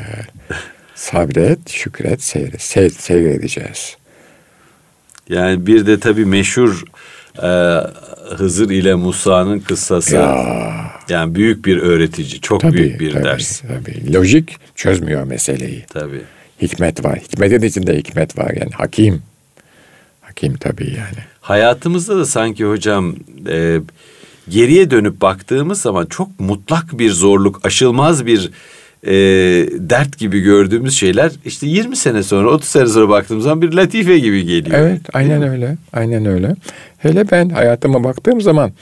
[0.94, 2.62] Sabret, şükret, seyret.
[2.62, 3.96] Seyr, seyredeceğiz.
[5.28, 6.84] Yani bir de tabii meşhur
[7.43, 7.80] e,
[8.37, 10.14] Hızır ile Musa'nın kıssası.
[10.14, 10.93] Ya.
[11.09, 13.61] Yani büyük bir öğretici, çok tabii, büyük bir tabii, ders.
[13.61, 14.14] Tabii.
[14.14, 15.85] Lojik çözmüyor meseleyi.
[15.93, 16.22] Tabii.
[16.62, 17.18] Hikmet var.
[17.18, 18.51] Hikmetin içinde hikmet var.
[18.61, 19.22] Yani hakim.
[20.20, 21.24] Hakim tabii yani.
[21.41, 23.16] Hayatımızda da sanki hocam
[23.49, 23.80] e,
[24.49, 28.51] geriye dönüp baktığımız zaman çok mutlak bir zorluk, aşılmaz bir
[29.07, 29.12] e,
[29.78, 34.18] dert gibi gördüğümüz şeyler işte 20 sene sonra 30 sene sonra baktığımız zaman bir latife
[34.18, 34.78] gibi geliyor.
[34.78, 36.55] Evet aynen öyle aynen öyle.
[36.98, 38.72] Hele ben hayatıma baktığım zaman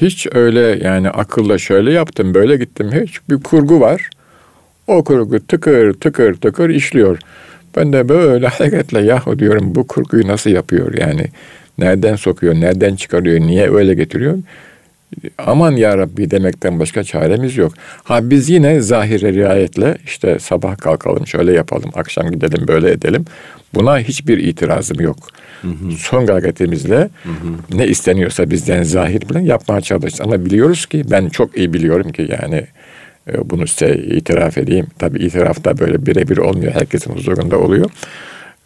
[0.00, 4.10] hiç öyle yani akılla şöyle yaptım böyle gittim hiç bir kurgu var.
[4.86, 7.18] O kurgu tıkır tıkır tıkır işliyor.
[7.76, 11.26] Ben de böyle hareketle yahu diyorum bu kurguyu nasıl yapıyor yani.
[11.78, 14.38] Nereden sokuyor, nereden çıkarıyor, niye öyle getiriyor?
[15.38, 17.72] Aman ya Rabbi demekten başka çaremiz yok.
[18.04, 23.24] Ha biz yine zahire riayetle işte sabah kalkalım şöyle yapalım, akşam gidelim böyle edelim.
[23.74, 25.16] Buna hiçbir itirazım yok.
[25.62, 25.90] Hı hı.
[25.90, 27.78] Son gayretimizle hı hı.
[27.78, 30.20] ne isteniyorsa bizden zahir bilen yapmaya çalışacağız.
[30.20, 32.66] Ama biliyoruz ki ben çok iyi biliyorum ki yani
[33.32, 34.86] e, bunu size itiraf edeyim.
[34.98, 36.72] Tabii itiraf da böyle birebir olmuyor.
[36.72, 37.90] Herkesin huzurunda oluyor.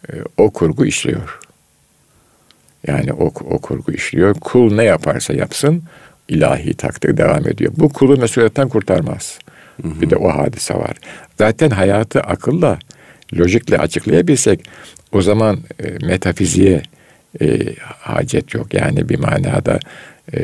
[0.09, 1.39] E, o kurgu işliyor.
[2.87, 4.35] Yani o, o kurgu işliyor.
[4.35, 5.83] Kul ne yaparsa yapsın
[6.27, 7.73] ilahi takdir devam ediyor.
[7.77, 9.39] Bu kulu mesuliyetten kurtarmaz.
[9.81, 10.01] Hı hı.
[10.01, 10.97] Bir de o hadise var.
[11.37, 12.79] Zaten hayatı akılla,
[13.37, 14.65] lojikle açıklayabilsek
[15.11, 16.81] o zaman e, metafiziğe
[17.41, 17.59] e,
[17.99, 18.73] hacet yok.
[18.73, 19.79] Yani bir manada
[20.33, 20.41] e,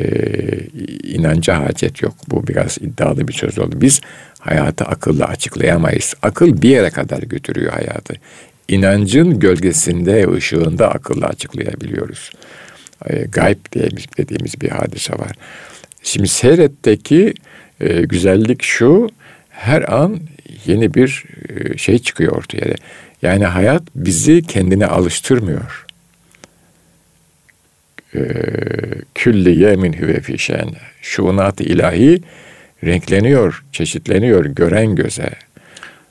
[1.02, 2.14] inanca hacet yok.
[2.28, 3.80] Bu biraz iddialı bir söz oldu.
[3.80, 4.00] Biz
[4.38, 6.14] hayatı akılla açıklayamayız.
[6.22, 8.14] Akıl bir yere kadar götürüyor hayatı.
[8.68, 12.30] İnancın gölgesinde, ışığında akılla açıklayabiliyoruz.
[13.06, 15.32] E, gayb diye dediğimiz bir hadise var.
[16.08, 17.34] Şimdi seyretteki
[17.80, 19.08] e, güzellik şu,
[19.50, 20.20] her an
[20.66, 22.74] yeni bir e, şey çıkıyor ortaya.
[23.22, 25.86] Yani hayat bizi kendine alıştırmıyor.
[28.14, 28.20] E,
[29.14, 30.70] külli yemin hüve fişen.
[31.02, 32.22] Şunat-ı ilahi
[32.84, 35.30] renkleniyor, çeşitleniyor gören göze.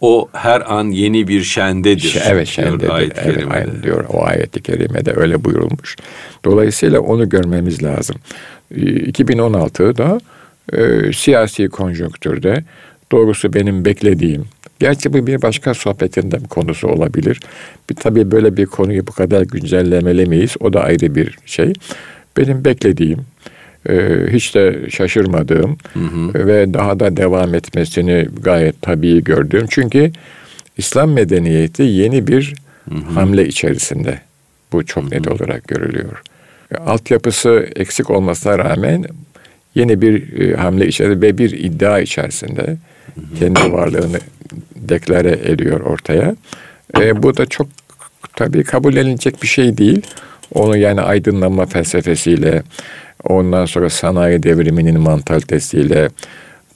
[0.02, 2.10] O her an yeni bir şendedir.
[2.10, 2.90] Ş- evet şendedir.
[2.90, 4.06] Ayet evet, aynı diyor.
[4.10, 5.96] O ayeti kerimede öyle buyurulmuş.
[6.46, 8.16] Dolayısıyla onu görmemiz lazım.
[8.72, 10.20] 2016'da
[10.74, 12.64] e, siyasi konjonktürde
[13.12, 14.46] doğrusu benim beklediğim
[14.80, 17.40] Gerçi bu bir başka sohbetin de konusu olabilir.
[17.90, 20.56] Bir, tabii böyle bir konuyu bu kadar güncellemeli miyiz?
[20.60, 21.74] O da ayrı bir şey.
[22.38, 23.20] Benim beklediğim,
[23.90, 26.48] e, hiç de şaşırmadığım hı hı.
[26.48, 29.66] ve daha da devam etmesini gayet tabii gördüğüm.
[29.70, 30.12] Çünkü
[30.78, 32.54] İslam medeniyeti yeni bir
[32.90, 33.14] hı hı.
[33.14, 34.20] hamle içerisinde.
[34.72, 35.12] Bu çok hı hı.
[35.12, 36.22] net olarak görülüyor.
[36.86, 39.06] Altyapısı eksik olmasına rağmen
[39.76, 42.78] yeni bir e, hamle içerisinde ve bir iddia içerisinde
[43.40, 44.20] kendi varlığını
[44.76, 46.36] deklare ediyor ortaya.
[47.00, 47.68] E, bu da çok
[48.36, 50.02] tabii kabul edilecek bir şey değil.
[50.54, 52.64] Onu yani aydınlanma felsefesiyle,
[53.24, 56.10] ondan sonra sanayi devriminin mantalitesiyle,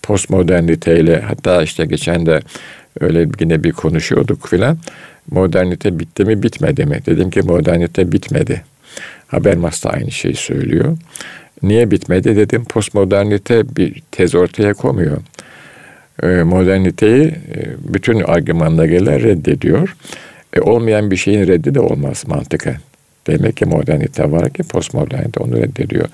[0.02, 2.42] postmoderniteyle, hatta işte geçen de
[3.00, 4.78] öyle yine bir konuşuyorduk filan.
[5.32, 7.00] Modernite bitti mi bitmedi mi?
[7.06, 8.62] Dedim ki modernite bitmedi.
[9.32, 10.98] Habermas da aynı şeyi söylüyor.
[11.64, 12.66] Niye bitmedi dedim.
[12.66, 15.18] Postmodernite bir tez ortaya koymuyor.
[16.24, 17.60] E, moderniteyi e,
[17.94, 19.96] bütün argümanlarıyla reddediyor.
[20.54, 22.78] E, olmayan bir şeyin reddi de olmaz mantıken.
[23.28, 26.08] Demek ki modernite var ki postmodernite onu reddediyor.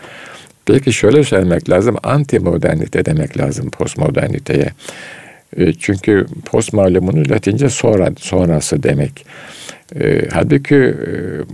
[0.69, 4.69] Belki şöyle söylemek lazım, anti modernite demek lazım postmoderniteye.
[5.57, 9.25] E, çünkü post malumunun Latince sonra, sonrası demek.
[9.95, 10.95] E, halbuki e,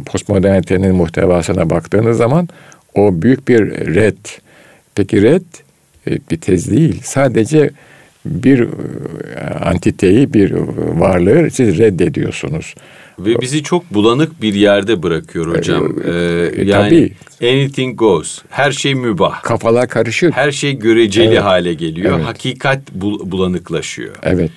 [0.06, 2.50] postmodernitenin muhtevasına baktığınız zaman
[2.96, 3.60] o büyük bir
[3.96, 4.18] red.
[4.96, 5.46] Peki red
[6.08, 7.02] e, bir tez değil.
[7.04, 7.70] Sadece
[8.26, 8.68] bir e,
[9.66, 12.76] antiteyi, bir varlığı siz reddediyorsunuz.
[13.20, 15.96] Ve bizi çok bulanık bir yerde bırakıyor hocam.
[16.06, 16.12] Ee,
[16.56, 17.14] e, yani tabii.
[17.52, 18.42] anything goes.
[18.50, 19.44] Her şey mübah.
[19.44, 20.36] Kafalar karışık.
[20.36, 21.42] Her şey göreceli evet.
[21.42, 22.16] hale geliyor.
[22.16, 22.26] Evet.
[22.26, 24.16] Hakikat bulanıklaşıyor.
[24.24, 24.52] Evet.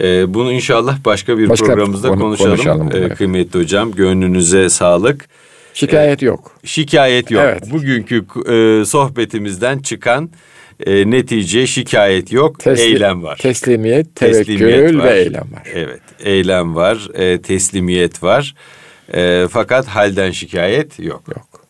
[0.00, 2.50] Ee, bunu inşallah başka bir başka programımızda konu, konuşalım.
[2.50, 5.28] konuşalım ee, kıymetli hocam gönlünüze sağlık.
[5.74, 6.52] Şikayet ee, yok.
[6.64, 7.42] Şikayet yok.
[7.46, 7.70] Evet.
[7.70, 10.30] Bugünkü e, sohbetimizden çıkan
[10.86, 13.36] e, netice şikayet yok, Teslim, eylem var.
[13.36, 15.04] Teslimiyet, tevekkül teslimiyet var.
[15.04, 15.62] ve eylem var.
[15.74, 18.54] Evet, eylem var, e, teslimiyet var.
[19.14, 21.22] E, fakat halden şikayet yok.
[21.28, 21.64] Yok.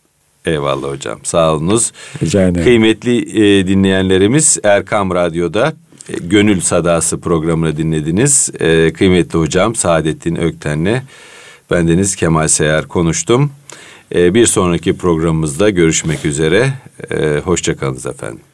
[0.47, 1.93] Eyvallah hocam, sağ olunuz.
[2.23, 2.65] Rica ederim.
[2.65, 5.73] Kıymetli e, dinleyenlerimiz Erkam Radyo'da e,
[6.09, 8.51] Gönül Sadası programını dinlediniz.
[8.61, 11.03] E, kıymetli hocam Saadettin Ökten'le
[11.71, 13.51] bendeniz Kemal Seyar konuştum.
[14.15, 16.73] E, bir sonraki programımızda görüşmek üzere.
[17.11, 18.54] E, Hoşçakalınız efendim.